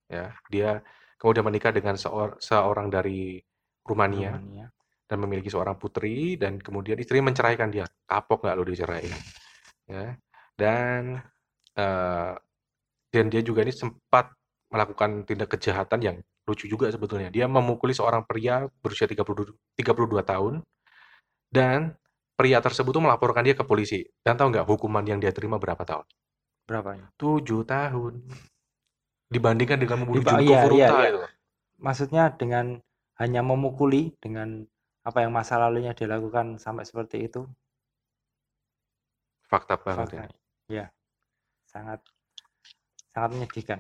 ya. 0.10 0.34
Dia 0.50 0.82
kemudian 1.22 1.46
menikah 1.46 1.72
dengan 1.72 1.94
seor 1.94 2.42
seorang 2.42 2.90
dari 2.90 3.38
Rumania, 3.86 4.34
Rumania 4.34 4.68
dan 5.06 5.18
memiliki 5.22 5.54
seorang 5.54 5.78
putri 5.78 6.42
dan 6.42 6.58
kemudian 6.58 6.98
istrinya 6.98 7.30
menceraikan 7.30 7.70
dia. 7.70 7.86
Kapok 8.10 8.50
nggak 8.50 8.56
lo 8.58 8.64
diceraiin, 8.66 9.14
ya. 9.88 10.18
dan 10.58 11.22
uh, 11.80 12.34
dan 13.12 13.26
dia 13.32 13.40
juga 13.40 13.64
ini 13.64 13.72
sempat 13.72 14.32
melakukan 14.68 15.24
tindak 15.24 15.56
kejahatan 15.56 16.00
yang 16.04 16.16
lucu 16.44 16.68
juga 16.68 16.92
sebetulnya. 16.92 17.32
Dia 17.32 17.48
memukuli 17.48 17.96
seorang 17.96 18.28
pria 18.28 18.68
berusia 18.84 19.08
30, 19.08 19.56
32 19.80 19.86
tahun 20.26 20.54
dan 21.50 21.96
pria 22.36 22.60
tersebut 22.60 22.92
tuh 22.92 23.04
melaporkan 23.04 23.42
dia 23.48 23.56
ke 23.56 23.64
polisi. 23.64 24.04
Dan 24.20 24.36
tahu 24.36 24.52
nggak 24.52 24.68
hukuman 24.68 25.06
yang 25.08 25.24
dia 25.24 25.32
terima 25.32 25.56
berapa 25.56 25.82
tahun? 25.82 26.06
Berapa? 26.68 27.14
Tujuh 27.16 27.64
tahun. 27.64 28.14
Dibandingkan 29.32 29.78
dengan 29.80 30.06
membunuh 30.06 30.22
Diba- 30.22 30.38
Junko 30.38 30.52
iya, 30.52 30.62
Furuta 30.62 30.84
iya, 30.84 30.92
iya. 30.92 31.10
itu. 31.10 31.20
Maksudnya 31.76 32.24
dengan 32.36 32.66
hanya 33.16 33.42
memukuli 33.42 34.12
dengan 34.20 34.68
apa 35.06 35.24
yang 35.24 35.32
masa 35.32 35.56
lalunya 35.56 35.96
dilakukan 35.96 36.58
sampai 36.60 36.84
seperti 36.84 37.30
itu, 37.30 37.46
Fakta 39.46 39.78
banget 39.78 40.18
fakta, 40.18 40.34
ya 40.66 40.90
sangat 41.76 42.00
sangat 43.12 43.30
menyedihkan, 43.36 43.80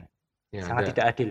Ya, 0.51 0.67
sangat 0.67 0.84
dan- 0.84 0.89
tidak 0.91 1.08
adil. 1.15 1.29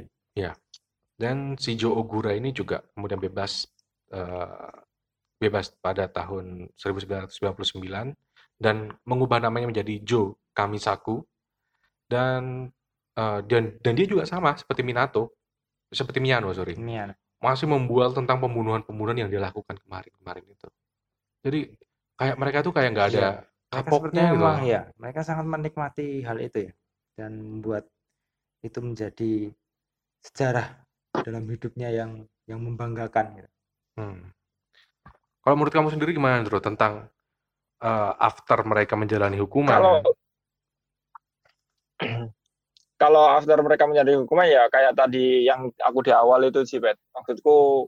Dan 1.14 1.54
si 1.62 1.78
Joe 1.78 1.94
Ogura 1.94 2.34
ini 2.34 2.50
juga 2.50 2.82
kemudian 2.90 3.22
bebas 3.22 3.70
eh, 4.10 4.74
bebas 5.38 5.70
pada 5.78 6.10
tahun 6.10 6.66
1999 6.74 8.18
dan 8.58 8.90
mengubah 9.06 9.38
namanya 9.38 9.70
menjadi 9.70 10.02
Joe 10.02 10.34
Kamisaku. 10.50 11.22
Dan 12.10 12.66
eh, 13.14 13.40
dan 13.46 13.78
dan 13.78 13.92
dia 13.94 14.06
juga 14.10 14.26
sama 14.26 14.58
seperti 14.58 14.82
Minato 14.82 15.38
seperti 15.94 16.18
Miyano 16.18 16.50
sorry. 16.50 16.74
Ya, 16.74 17.14
masih 17.38 17.70
membual 17.70 18.10
tentang 18.10 18.42
pembunuhan-pembunuhan 18.42 19.14
yang 19.14 19.30
dilakukan 19.30 19.78
kemarin-kemarin 19.86 20.44
itu. 20.50 20.68
Jadi 21.46 21.58
kayak 22.18 22.36
mereka 22.42 22.58
tuh 22.66 22.74
kayak 22.74 22.90
nggak 22.90 23.08
ada 23.14 23.22
Iya, 23.22 23.53
mereka 23.74 23.88
kapoknya 23.90 23.98
sepertinya 24.00 24.24
gitu. 24.24 24.36
memang 24.38 24.58
loh. 24.58 24.70
ya, 24.70 24.80
mereka 24.96 25.20
sangat 25.26 25.46
menikmati 25.50 26.08
hal 26.22 26.38
itu 26.38 26.58
ya 26.70 26.72
dan 27.14 27.32
membuat 27.38 27.84
itu 28.64 28.78
menjadi 28.80 29.32
sejarah 30.24 30.66
dalam 31.20 31.44
hidupnya 31.46 31.92
yang 31.92 32.24
yang 32.48 32.60
membanggakan 32.64 33.42
gitu. 33.42 33.50
Hmm. 34.00 34.32
Kalau 35.44 35.54
menurut 35.60 35.74
kamu 35.76 35.92
sendiri 35.92 36.16
gimana, 36.16 36.40
Bro, 36.40 36.64
tentang 36.64 37.12
eh, 37.84 38.12
after 38.16 38.64
mereka 38.64 38.96
menjalani 38.96 39.36
hukuman? 39.36 39.76
Kalau 39.76 39.94
kalau 43.02 43.24
after 43.36 43.58
mereka 43.60 43.84
menjadi 43.84 44.16
hukuman 44.16 44.48
ya 44.48 44.64
kayak 44.72 44.96
tadi 44.96 45.44
yang 45.44 45.68
aku 45.84 45.98
di 46.00 46.12
awal 46.16 46.48
itu 46.48 46.64
sih, 46.64 46.80
Bet. 46.80 46.96
Maksudku 47.12 47.86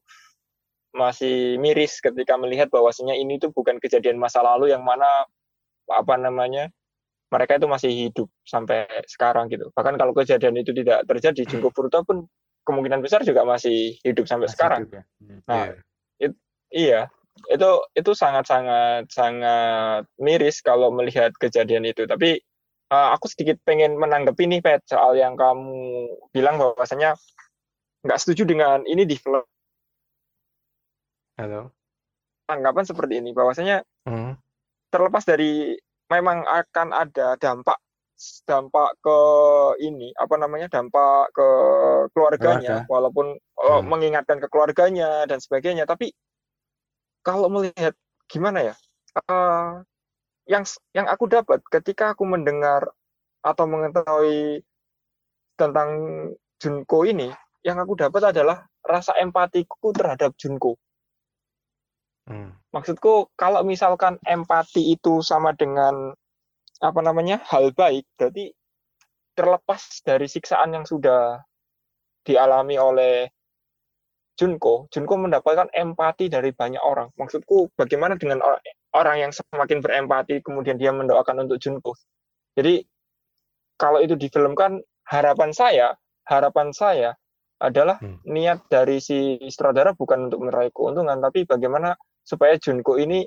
masih 0.97 1.61
miris 1.61 2.01
ketika 2.01 2.41
melihat 2.41 2.73
bahwasanya 2.73 3.13
ini 3.17 3.37
tuh 3.37 3.53
bukan 3.53 3.77
kejadian 3.77 4.17
masa 4.17 4.41
lalu 4.41 4.73
yang 4.73 4.81
mana 4.81 5.29
apa 5.91 6.15
namanya 6.17 6.71
mereka 7.27 7.59
itu 7.59 7.67
masih 7.67 7.91
hidup 7.91 8.31
sampai 8.47 8.87
sekarang 9.11 9.51
gitu. 9.51 9.71
Bahkan 9.75 9.99
kalau 9.99 10.15
kejadian 10.15 10.55
itu 10.57 10.71
tidak 10.71 11.03
terjadi, 11.11 11.43
Junko 11.43 11.75
Furuta 11.75 12.07
pun 12.07 12.31
kemungkinan 12.63 13.03
besar 13.03 13.27
juga 13.27 13.43
masih 13.43 13.99
hidup 14.03 14.27
sampai 14.27 14.47
Masih 14.47 14.55
sekarang. 14.55 14.81
hidup 14.87 14.95
ya. 14.95 15.03
Hmm. 15.23 15.41
Nah, 15.47 15.65
Iya. 15.67 16.31
Iya, 16.67 17.01
itu 17.51 17.71
itu 17.95 18.11
sangat 18.13 18.51
sangat 18.51 19.07
sangat 19.07 20.03
miris 20.19 20.59
kalau 20.61 20.91
melihat 20.91 21.31
kejadian 21.39 21.87
itu. 21.87 22.03
Tapi 22.07 22.43
uh, 22.91 23.15
aku 23.15 23.31
sedikit 23.31 23.63
pengen 23.63 23.95
menanggapi 23.95 24.51
nih 24.51 24.59
Pet 24.63 24.83
soal 24.87 25.15
yang 25.15 25.39
kamu 25.39 26.11
bilang 26.35 26.59
bahwasanya 26.59 27.15
nggak 28.03 28.19
setuju 28.19 28.51
dengan 28.51 28.83
ini 28.83 29.07
di 29.07 29.15
Halo. 31.37 31.71
tanggapan 32.47 32.85
seperti 32.87 33.19
ini 33.19 33.31
bahwasanya 33.31 33.83
Hmm. 34.07 34.39
Terlepas 34.91 35.25
dari 35.27 35.75
memang 36.09 36.47
akan 36.47 36.89
ada 36.95 37.35
dampak 37.37 37.77
dampak 38.49 38.97
ke 39.05 39.19
ini 39.85 40.09
apa 40.17 40.41
namanya 40.41 40.73
dampak 40.73 41.29
ke 41.37 41.49
keluarganya 42.17 42.81
Keluarga. 42.81 42.89
walaupun 42.89 43.27
oh, 43.61 43.81
Hmm. 43.85 43.89
mengingatkan 43.93 44.41
ke 44.41 44.49
keluarganya 44.49 45.29
dan 45.29 45.37
sebagainya 45.37 45.85
tapi 45.85 46.17
kalau 47.21 47.53
melihat 47.53 47.93
gimana 48.25 48.73
ya 48.73 48.75
eh, 49.21 49.71
yang 50.49 50.65
yang 50.97 51.07
aku 51.13 51.29
dapat 51.29 51.61
ketika 51.69 52.17
aku 52.17 52.25
mendengar 52.25 52.89
atau 53.45 53.65
mengetahui 53.69 54.65
tentang 55.61 55.91
Junko 56.57 57.05
ini 57.05 57.29
yang 57.67 57.77
aku 57.77 57.99
dapat 58.01 58.33
adalah 58.33 58.65
rasa 58.81 59.13
empatiku 59.21 59.93
terhadap 59.93 60.33
Junko 60.41 60.79
Hmm. 62.27 62.51
maksudku 62.75 63.31
kalau 63.39 63.63
misalkan 63.63 64.19
empati 64.27 64.99
itu 64.99 65.23
sama 65.23 65.55
dengan 65.55 66.11
apa 66.83 67.01
namanya 67.01 67.39
hal 67.47 67.71
baik 67.71 68.03
berarti 68.19 68.51
terlepas 69.39 70.03
dari 70.03 70.27
siksaan 70.27 70.75
yang 70.75 70.83
sudah 70.83 71.39
dialami 72.27 72.77
oleh 72.77 73.31
Junko 74.37 74.91
Junko 74.91 75.15
mendapatkan 75.17 75.71
empati 75.71 76.27
dari 76.27 76.51
banyak 76.51 76.83
orang 76.83 77.15
maksudku 77.15 77.71
bagaimana 77.79 78.19
dengan 78.19 78.43
or- 78.43 78.61
orang 78.93 79.23
yang 79.29 79.33
semakin 79.33 79.79
berempati 79.79 80.43
kemudian 80.43 80.77
dia 80.77 80.91
mendoakan 80.91 81.47
untuk 81.47 81.63
Junko 81.63 81.95
jadi 82.59 82.83
kalau 83.79 84.03
itu 84.03 84.19
difilmkan 84.19 84.83
harapan 85.07 85.55
saya 85.55 85.95
harapan 86.27 86.75
saya 86.75 87.15
adalah 87.57 87.97
Hmm. 88.03 88.21
niat 88.29 88.69
dari 88.69 89.01
si 89.01 89.41
sutradara 89.49 89.97
bukan 89.97 90.29
untuk 90.29 90.45
meraih 90.45 90.69
keuntungan 90.75 91.17
tapi 91.23 91.49
bagaimana 91.49 91.97
supaya 92.27 92.59
Junko 92.59 92.99
ini 92.99 93.23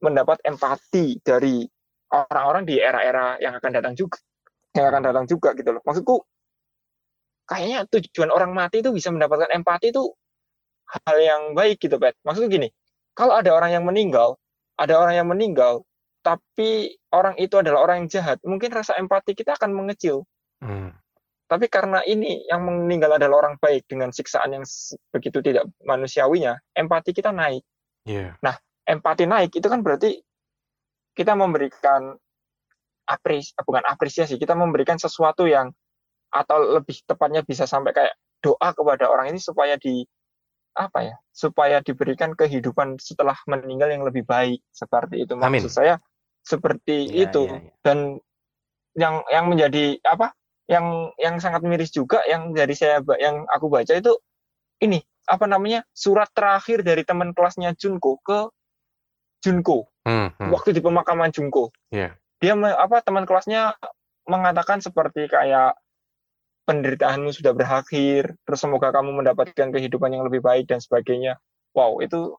mendapat 0.00 0.38
empati 0.46 1.18
dari 1.20 1.66
orang-orang 2.14 2.62
di 2.62 2.78
era-era 2.78 3.36
yang 3.42 3.58
akan 3.58 3.70
datang 3.74 3.94
juga 3.98 4.22
yang 4.70 4.86
akan 4.94 5.02
datang 5.02 5.26
juga 5.26 5.50
gitu 5.58 5.74
loh. 5.74 5.82
Maksudku 5.82 6.22
kayaknya 7.50 7.90
tujuan 7.90 8.30
orang 8.30 8.54
mati 8.54 8.78
itu 8.78 8.94
bisa 8.94 9.10
mendapatkan 9.10 9.50
empati 9.50 9.90
itu 9.90 10.06
hal 10.86 11.16
yang 11.18 11.42
baik 11.58 11.82
gitu 11.82 11.98
Pet. 11.98 12.14
Maksudku 12.22 12.46
gini 12.46 12.70
kalau 13.14 13.36
ada 13.36 13.50
orang 13.52 13.74
yang 13.74 13.84
meninggal 13.84 14.38
ada 14.78 14.96
orang 14.96 15.14
yang 15.18 15.28
meninggal 15.28 15.84
tapi 16.20 17.00
orang 17.12 17.36
itu 17.40 17.56
adalah 17.56 17.84
orang 17.84 18.04
yang 18.04 18.08
jahat 18.12 18.38
mungkin 18.44 18.72
rasa 18.72 18.96
empati 18.96 19.32
kita 19.36 19.56
akan 19.56 19.72
mengecil. 19.72 20.24
Hmm. 20.60 20.92
tapi 21.48 21.72
karena 21.72 22.04
ini 22.04 22.44
yang 22.44 22.60
meninggal 22.68 23.16
adalah 23.16 23.48
orang 23.48 23.56
baik 23.56 23.88
dengan 23.88 24.12
siksaan 24.12 24.52
yang 24.52 24.64
begitu 25.08 25.40
tidak 25.40 25.72
manusiawinya 25.88 26.60
empati 26.76 27.16
kita 27.16 27.32
naik 27.32 27.64
Iya. 28.10 28.34
empati 28.90 29.24
naik 29.30 29.54
itu 29.54 29.66
kan 29.70 29.86
berarti 29.86 30.18
kita 31.14 31.38
memberikan 31.38 32.18
apres 33.06 33.54
bukan 33.62 33.86
apresiasi 33.86 34.34
kita 34.34 34.58
memberikan 34.58 34.98
sesuatu 34.98 35.46
yang 35.46 35.70
atau 36.30 36.78
lebih 36.78 37.02
tepatnya 37.06 37.42
bisa 37.42 37.66
sampai 37.66 37.94
kayak 37.94 38.14
doa 38.42 38.70
kepada 38.74 39.10
orang 39.10 39.34
ini 39.34 39.38
supaya 39.42 39.74
di 39.78 40.06
apa 40.78 41.02
ya 41.02 41.16
supaya 41.34 41.82
diberikan 41.82 42.34
kehidupan 42.38 42.98
setelah 43.02 43.34
meninggal 43.50 43.90
yang 43.90 44.06
lebih 44.06 44.22
baik 44.22 44.62
seperti 44.70 45.26
itu 45.26 45.34
Amin. 45.38 45.58
maksud 45.62 45.74
saya 45.74 45.98
seperti 46.46 47.10
Iya, 47.10 47.30
itu 47.30 47.42
iya, 47.50 47.58
iya. 47.58 47.72
dan 47.82 47.98
yang 48.94 49.14
yang 49.28 49.44
menjadi 49.50 49.98
apa 50.06 50.32
yang 50.70 51.10
yang 51.18 51.42
sangat 51.42 51.66
miris 51.66 51.90
juga 51.90 52.22
yang 52.30 52.54
dari 52.54 52.78
saya 52.78 53.02
yang 53.18 53.42
aku 53.50 53.66
baca 53.66 53.90
itu 53.90 54.14
ini 54.80 55.02
apa 55.30 55.46
namanya 55.46 55.86
surat 55.94 56.26
terakhir 56.34 56.82
dari 56.82 57.06
teman 57.06 57.30
kelasnya 57.30 57.70
Junko 57.78 58.18
ke 58.20 58.50
Junko 59.40 59.86
Hmm. 60.00 60.32
Hmm. 60.40 60.48
waktu 60.48 60.72
di 60.72 60.80
pemakaman 60.80 61.28
Junko 61.28 61.68
Iya. 61.92 62.16
dia 62.40 62.56
apa 62.56 63.04
teman 63.04 63.28
kelasnya 63.28 63.76
mengatakan 64.24 64.80
seperti 64.80 65.28
kayak 65.28 65.76
penderitaanmu 66.64 67.30
sudah 67.30 67.52
berakhir 67.52 68.32
terus 68.42 68.60
semoga 68.64 68.88
kamu 68.90 69.12
mendapatkan 69.12 69.68
kehidupan 69.68 70.16
yang 70.16 70.24
lebih 70.24 70.40
baik 70.40 70.64
dan 70.64 70.80
sebagainya 70.80 71.36
wow 71.76 72.00
itu 72.00 72.32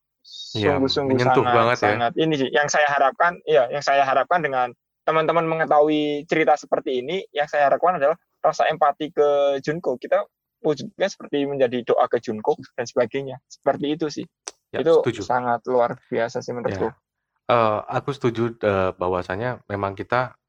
Iya, 0.53 0.77
sungguh-sungguh 0.77 1.17
menyentuh 1.17 1.41
sangat 1.41 1.53
banget 1.57 1.77
ya. 1.77 1.85
sangat 1.85 2.13
ini 2.17 2.33
sih 2.37 2.49
yang 2.49 2.67
saya 2.69 2.87
harapkan 2.89 3.41
iya 3.43 3.65
yang 3.69 3.81
saya 3.81 4.05
harapkan 4.05 4.41
dengan 4.41 4.69
teman-teman 5.01 5.45
mengetahui 5.49 6.29
cerita 6.29 6.53
seperti 6.53 7.01
ini 7.01 7.25
yang 7.33 7.49
saya 7.49 7.69
harapkan 7.69 7.97
adalah 7.97 8.13
rasa 8.37 8.69
empati 8.69 9.09
ke 9.09 9.29
Junko 9.61 9.97
kita 9.97 10.21
wujudnya 10.61 11.07
seperti 11.09 11.43
menjadi 11.45 11.81
doa 11.83 12.05
ke 12.05 12.21
Junko 12.21 12.55
dan 12.77 12.85
sebagainya 12.85 13.37
seperti 13.45 13.85
itu 13.93 14.07
sih 14.09 14.25
Ya, 14.71 14.79
itu 14.79 15.03
setuju. 15.03 15.21
sangat 15.27 15.59
luar 15.67 15.99
biasa 16.07 16.39
sih 16.39 16.55
menurutku 16.55 16.87
Ya. 16.87 16.95
Eh, 17.51 17.79
aku 17.91 18.15
setuju 18.15 18.55
eh, 18.55 18.95
bahwasanya 18.95 19.59
memang 19.67 19.91
kita 19.91 20.39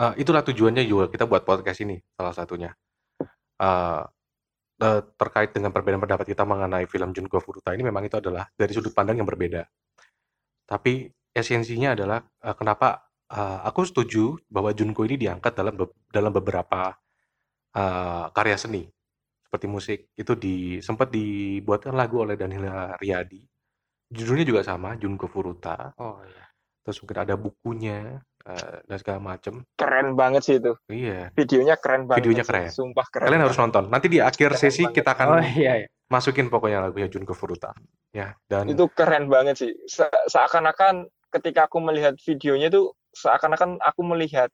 eh, 0.00 0.16
itulah 0.16 0.40
tujuannya 0.40 0.88
juga 0.88 1.12
kita 1.12 1.28
buat 1.28 1.44
podcast 1.44 1.84
ini 1.84 2.00
salah 2.16 2.32
satunya 2.32 2.72
eh, 3.60 4.02
terkait 5.16 5.52
dengan 5.52 5.72
perbedaan 5.72 6.00
pendapat 6.00 6.32
kita 6.32 6.44
mengenai 6.44 6.84
film 6.84 7.12
Junko 7.12 7.40
Furuta 7.40 7.72
ini 7.72 7.84
memang 7.84 8.04
itu 8.04 8.16
adalah 8.16 8.44
dari 8.52 8.72
sudut 8.72 8.92
pandang 8.92 9.16
yang 9.16 9.28
berbeda. 9.28 9.64
Tapi 10.64 11.08
esensinya 11.32 11.92
adalah 11.92 12.24
eh, 12.24 12.56
kenapa 12.56 13.04
eh, 13.28 13.58
aku 13.64 13.84
setuju 13.84 14.40
bahwa 14.48 14.72
Junko 14.72 15.04
ini 15.04 15.20
diangkat 15.20 15.52
dalam 15.52 15.76
be- 15.76 15.96
dalam 16.08 16.32
beberapa 16.32 16.96
eh, 17.76 18.24
karya 18.32 18.56
seni 18.56 18.88
seperti 19.56 19.72
musik 19.72 19.98
itu 20.12 20.36
di 20.36 20.56
sempat 20.84 21.08
dibuatkan 21.08 21.96
lagu 21.96 22.20
oleh 22.20 22.36
Daniela 22.36 22.92
Riyadi. 23.00 23.40
Judulnya 24.12 24.44
juga 24.44 24.60
sama, 24.60 25.00
Junko 25.00 25.32
Furuta. 25.32 25.96
Oh 25.96 26.20
iya. 26.20 26.44
Terus 26.84 27.00
mungkin 27.00 27.18
ada 27.24 27.34
bukunya, 27.40 28.20
eh, 28.44 28.76
dan 28.84 28.96
segala 29.00 29.18
macem. 29.32 29.64
Keren 29.72 30.12
banget 30.12 30.44
sih 30.44 30.60
itu. 30.60 30.76
Iya, 30.92 31.32
Videonya 31.32 31.80
keren 31.80 32.04
banget. 32.04 32.20
Videonya 32.20 32.44
sih. 32.44 32.50
keren. 32.52 32.68
Sumpah 32.68 33.06
keren. 33.08 33.26
kalian 33.32 33.42
harus 33.48 33.56
nonton. 33.56 33.84
Nanti 33.88 34.06
di 34.12 34.20
akhir 34.20 34.54
Keren 34.54 34.60
sesi 34.60 34.84
banget. 34.84 34.96
kita 35.00 35.10
akan 35.16 35.26
Oh 35.32 35.40
iya, 35.40 35.72
iya. 35.82 35.88
masukin 36.12 36.52
pokoknya 36.52 36.84
lagunya 36.84 37.08
Junko 37.08 37.32
Furuta. 37.32 37.72
Ya, 38.12 38.36
dan 38.52 38.68
Itu 38.68 38.92
keren 38.92 39.32
banget 39.32 39.56
sih. 39.56 39.72
Se- 39.88 40.12
seakan-akan 40.28 41.08
ketika 41.32 41.64
aku 41.64 41.80
melihat 41.80 42.12
videonya 42.20 42.68
itu 42.68 42.92
seakan-akan 43.16 43.80
aku 43.80 44.04
melihat 44.04 44.52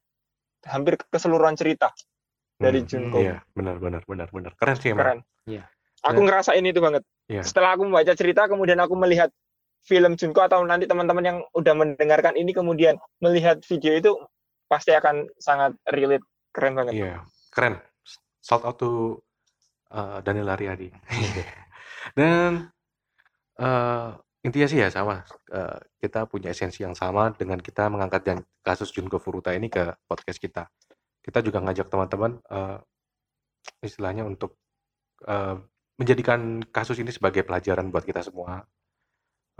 hampir 0.62 0.94
keseluruhan 1.10 1.58
cerita 1.58 1.90
dari 2.62 2.80
Hmm, 2.82 2.88
Junko. 2.88 3.18
Iya, 3.18 3.36
benar 3.52 3.76
benar 3.82 4.02
benar 4.06 4.28
benar. 4.30 4.52
Keren 4.54 4.76
sih 4.78 4.90
emang. 4.94 5.02
Keren. 5.02 5.18
Iya. 5.50 5.62
Aku 6.06 6.18
Dan- 6.22 6.26
ngerasain 6.30 6.64
itu 6.64 6.80
banget. 6.82 7.02
Iya. 7.26 7.42
Setelah 7.42 7.74
aku 7.74 7.82
membaca 7.86 8.12
cerita, 8.14 8.46
kemudian 8.46 8.78
aku 8.78 8.94
melihat 8.94 9.30
film 9.82 10.14
Junko 10.14 10.46
atau 10.46 10.62
nanti 10.62 10.86
teman-teman 10.86 11.24
yang 11.26 11.38
udah 11.58 11.74
mendengarkan 11.74 12.38
ini 12.38 12.54
kemudian 12.54 12.98
melihat 13.18 13.58
video 13.66 13.92
itu 13.98 14.10
pasti 14.70 14.94
akan 14.94 15.26
sangat 15.42 15.74
relate. 15.90 16.22
Keren 16.54 16.78
banget. 16.78 16.92
Iya, 16.94 17.14
keren. 17.50 17.82
Shout 18.42 18.62
out 18.62 18.78
to 18.78 19.18
uh, 19.90 20.18
Daniel 20.22 20.50
Ariadi. 20.52 20.90
Dan 22.18 22.68
eh, 23.62 24.08
intinya 24.42 24.68
sih 24.68 24.78
ya 24.82 24.90
sama. 24.90 25.22
Eh, 25.48 25.78
kita 26.02 26.26
punya 26.26 26.50
esensi 26.50 26.82
yang 26.82 26.98
sama 26.98 27.30
dengan 27.32 27.62
kita 27.62 27.86
mengangkat 27.86 28.22
dan 28.26 28.38
kasus 28.66 28.90
Junko 28.90 29.22
Furuta 29.22 29.54
ini 29.54 29.70
ke 29.70 29.94
podcast 30.10 30.42
kita. 30.42 30.66
Kita 31.22 31.38
juga 31.40 31.62
ngajak 31.62 31.86
teman-teman 31.86 32.42
eh, 32.50 32.78
istilahnya 33.86 34.26
untuk 34.26 34.58
eh, 35.26 35.56
menjadikan 35.98 36.58
kasus 36.74 36.98
ini 36.98 37.14
sebagai 37.14 37.46
pelajaran 37.46 37.88
buat 37.94 38.02
kita 38.02 38.26
semua. 38.26 38.62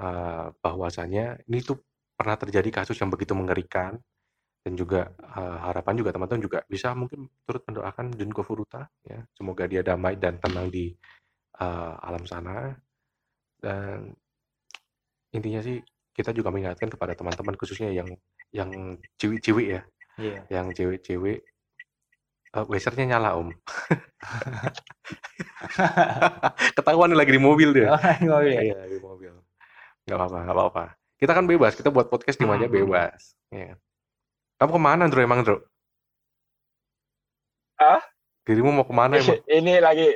Eh, 0.00 0.46
bahwasanya 0.58 1.38
ini 1.46 1.62
tuh 1.62 1.78
pernah 2.18 2.34
terjadi 2.34 2.82
kasus 2.82 2.98
yang 2.98 3.12
begitu 3.12 3.32
mengerikan 3.38 3.94
dan 4.62 4.72
juga 4.78 5.10
eh, 5.14 5.56
harapan 5.70 5.94
juga 5.98 6.10
teman-teman 6.14 6.42
juga 6.42 6.58
bisa 6.66 6.94
mungkin 6.94 7.26
turut 7.46 7.62
mendoakan 7.66 8.14
Junko 8.14 8.42
Furuta 8.46 8.86
ya 9.02 9.18
semoga 9.34 9.66
dia 9.66 9.82
damai 9.82 10.14
dan 10.18 10.38
tenang 10.38 10.70
di 10.70 10.94
eh, 11.58 11.94
alam 11.98 12.22
sana 12.26 12.70
dan 13.58 14.14
intinya 15.34 15.60
sih 15.62 15.82
kita 16.14 16.30
juga 16.30 16.52
mengingatkan 16.54 16.88
kepada 16.92 17.16
teman-teman 17.18 17.54
khususnya 17.58 17.90
yang 17.90 18.08
yang 18.54 18.70
ciwi-ciwi 19.18 19.64
ya 19.78 19.82
Iya. 20.20 20.44
yang 20.52 20.66
cewek-cewek 20.76 21.40
eh 22.52 22.64
wesernya 22.68 23.16
nyala 23.16 23.40
om 23.40 23.48
ketahuan 26.76 27.08
nih 27.12 27.18
lagi 27.18 27.32
di 27.32 27.40
mobil 27.40 27.72
dia 27.72 27.92
Oh, 27.92 27.98
ini 27.98 28.28
mobil 28.28 28.52
ya? 28.52 28.60
Iya 28.62 28.78
di 28.88 28.98
mobil. 29.00 29.32
Gak 30.04 30.16
apa-apa, 30.18 30.38
gak 30.44 30.56
apa-apa. 30.56 30.84
Kita 31.16 31.32
kan 31.32 31.46
bebas, 31.46 31.72
kita 31.78 31.88
buat 31.88 32.10
podcast 32.10 32.36
di 32.36 32.44
mana 32.44 32.60
aja 32.60 32.68
Hmm. 32.68 32.76
bebas. 32.82 33.38
Iya. 33.48 33.78
Kamu 34.58 34.70
ke 34.74 34.80
mana, 34.82 35.06
Andro? 35.06 35.22
Emang, 35.22 35.38
Andro? 35.40 35.56
Ah? 37.78 38.02
Dirimu 38.42 38.74
mau 38.74 38.82
ke 38.82 38.90
mana 38.90 39.14
emang? 39.16 39.38
ini 39.46 39.78
lagi 39.78 40.10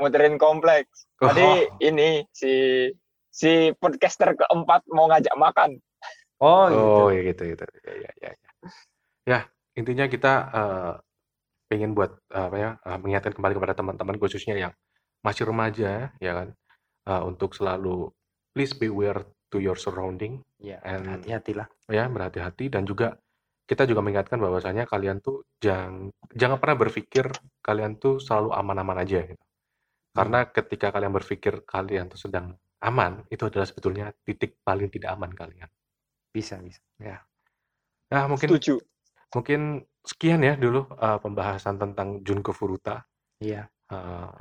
muterin 0.00 0.40
kompleks. 0.40 1.04
Tadi 1.20 1.44
Oh, 1.44 1.60
ini 1.78 2.24
si 2.32 2.88
si 3.28 3.70
podcaster 3.76 4.32
keempat 4.32 4.88
mau 4.88 5.04
ngajak 5.06 5.36
makan. 5.36 5.76
Oh, 6.40 6.72
gitu. 6.72 6.80
oh 6.80 7.08
ya 7.12 7.20
gitu, 7.22 7.42
gitu. 7.52 7.64
Ya, 7.84 7.92
ya, 7.92 8.10
ya, 8.16 8.30
ya. 8.32 8.40
Ya, 9.28 9.40
intinya 9.76 10.08
kita 10.08 10.32
eh, 10.48 10.92
pengen 11.70 11.94
buat 11.94 12.18
apa 12.34 12.56
ya, 12.58 12.70
eh, 12.82 12.98
mengingatkan 12.98 13.30
kembali 13.38 13.54
kepada 13.54 13.74
teman-teman 13.78 14.18
khususnya 14.18 14.58
yang 14.58 14.72
masih 15.22 15.46
remaja, 15.46 16.10
ya 16.18 16.32
kan, 16.34 16.48
eh, 17.06 17.22
untuk 17.22 17.54
selalu 17.54 18.10
please 18.50 18.74
beware 18.74 19.22
to 19.46 19.62
your 19.62 19.78
surrounding. 19.78 20.42
Iya, 20.58 20.82
And- 20.82 21.06
hati-hatilah. 21.22 21.70
ya 21.86 22.10
berhati-hati 22.10 22.70
dan 22.70 22.82
juga 22.86 23.14
kita 23.70 23.86
juga 23.86 24.02
mengingatkan 24.02 24.42
bahwasanya 24.42 24.82
kalian 24.90 25.22
tuh 25.22 25.46
jangan 25.62 26.10
jangan 26.34 26.58
pernah 26.58 26.76
berpikir 26.78 27.30
kalian 27.62 28.02
tuh 28.02 28.18
selalu 28.18 28.50
aman-aman 28.50 28.98
aja 29.06 29.22
gitu. 29.30 29.44
Karena 30.10 30.42
ketika 30.50 30.90
kalian 30.90 31.14
berpikir 31.14 31.62
kalian 31.62 32.10
tuh 32.10 32.18
sedang 32.18 32.58
aman, 32.82 33.22
itu 33.30 33.46
adalah 33.46 33.62
sebetulnya 33.62 34.10
titik 34.26 34.58
paling 34.66 34.90
tidak 34.90 35.14
aman 35.14 35.30
kalian. 35.30 35.70
Bisa, 36.34 36.58
bisa. 36.58 36.82
Nah, 38.10 38.26
mungkin 38.26 38.58
Setuju. 38.58 38.82
mungkin 39.34 39.86
sekian 40.04 40.40
ya 40.40 40.56
dulu 40.56 40.88
uh, 40.96 41.18
pembahasan 41.20 41.76
tentang 41.76 42.24
Junko 42.24 42.52
Furuta. 42.56 43.04
Iya. 43.40 43.68
Uh, 43.90 44.32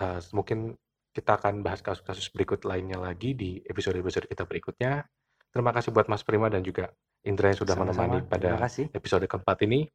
uh, 0.00 0.18
mungkin 0.34 0.74
kita 1.14 1.34
akan 1.38 1.66
bahas 1.66 1.82
kasus-kasus 1.82 2.30
berikut 2.30 2.62
lainnya 2.62 2.98
lagi 3.00 3.34
di 3.34 3.58
episode-episode 3.66 4.30
kita 4.30 4.46
berikutnya. 4.46 5.02
Terima 5.50 5.72
kasih 5.74 5.90
buat 5.90 6.06
Mas 6.06 6.22
Prima 6.22 6.46
dan 6.52 6.62
juga 6.62 6.92
Indra 7.26 7.50
yang 7.50 7.58
sudah 7.58 7.74
Sama-sama. 7.74 8.20
menemani 8.20 8.28
pada 8.30 8.54
episode 8.94 9.26
keempat 9.26 9.58
ini. 9.66 9.88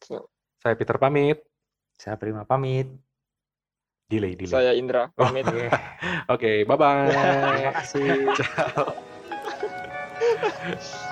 So, 0.00 0.30
Saya 0.62 0.78
Peter 0.78 0.96
pamit. 0.96 1.42
Saya 1.98 2.16
Prima 2.16 2.46
pamit. 2.48 2.88
Delay, 4.08 4.36
delay. 4.36 4.52
Saya 4.52 4.72
Indra 4.72 5.08
Oh. 5.16 5.28
pamit. 5.28 5.44
Oke. 5.44 5.68
Oke, 6.34 6.52
bye-bye. 6.64 7.08
Terima 7.52 7.72
kasih. 7.76 8.08
Ciao. 8.38 8.84